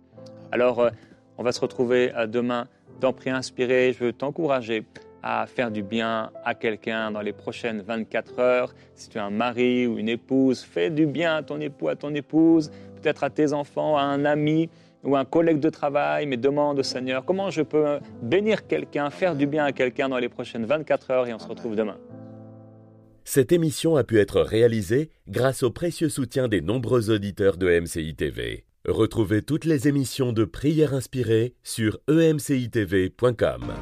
Alors, 0.51 0.79
euh, 0.79 0.89
on 1.37 1.43
va 1.43 1.51
se 1.51 1.61
retrouver 1.61 2.11
euh, 2.15 2.25
demain 2.25 2.67
dans 2.99 3.13
Prière 3.13 3.35
Inspirée. 3.35 3.93
Je 3.93 4.05
veux 4.05 4.13
t'encourager 4.13 4.85
à 5.21 5.45
faire 5.45 5.69
du 5.69 5.83
bien 5.83 6.31
à 6.43 6.55
quelqu'un 6.55 7.11
dans 7.11 7.21
les 7.21 7.33
prochaines 7.33 7.81
24 7.81 8.39
heures. 8.39 8.73
Si 8.95 9.09
tu 9.09 9.17
es 9.17 9.21
un 9.21 9.29
mari 9.29 9.85
ou 9.85 9.97
une 9.97 10.09
épouse, 10.09 10.63
fais 10.63 10.89
du 10.89 11.05
bien 11.05 11.35
à 11.35 11.43
ton 11.43 11.59
époux, 11.59 11.89
à 11.89 11.95
ton 11.95 12.13
épouse, 12.15 12.71
peut-être 12.99 13.23
à 13.23 13.29
tes 13.29 13.53
enfants, 13.53 13.97
à 13.97 14.01
un 14.01 14.25
ami 14.25 14.69
ou 15.03 15.15
un 15.15 15.25
collègue 15.25 15.59
de 15.59 15.69
travail, 15.69 16.25
mais 16.25 16.37
demande 16.37 16.79
au 16.79 16.83
Seigneur 16.83 17.23
comment 17.25 17.49
je 17.49 17.61
peux 17.61 17.99
bénir 18.21 18.67
quelqu'un, 18.67 19.09
faire 19.09 19.35
du 19.35 19.47
bien 19.47 19.65
à 19.65 19.71
quelqu'un 19.71 20.09
dans 20.09 20.17
les 20.17 20.29
prochaines 20.29 20.65
24 20.65 21.11
heures 21.11 21.27
et 21.27 21.33
on 21.33 21.39
se 21.39 21.47
retrouve 21.47 21.75
demain. 21.75 21.97
Cette 23.23 23.51
émission 23.51 23.95
a 23.95 24.03
pu 24.03 24.19
être 24.19 24.41
réalisée 24.41 25.11
grâce 25.27 25.63
au 25.63 25.69
précieux 25.69 26.09
soutien 26.09 26.47
des 26.47 26.61
nombreux 26.61 27.11
auditeurs 27.11 27.57
de 27.57 27.79
MCI 27.79 28.15
TV. 28.15 28.65
Retrouvez 28.87 29.41
toutes 29.41 29.65
les 29.65 29.87
émissions 29.87 30.33
de 30.33 30.45
Prières 30.45 30.93
Inspirées 30.93 31.53
sur 31.63 31.99
emcitv.com. 32.09 33.73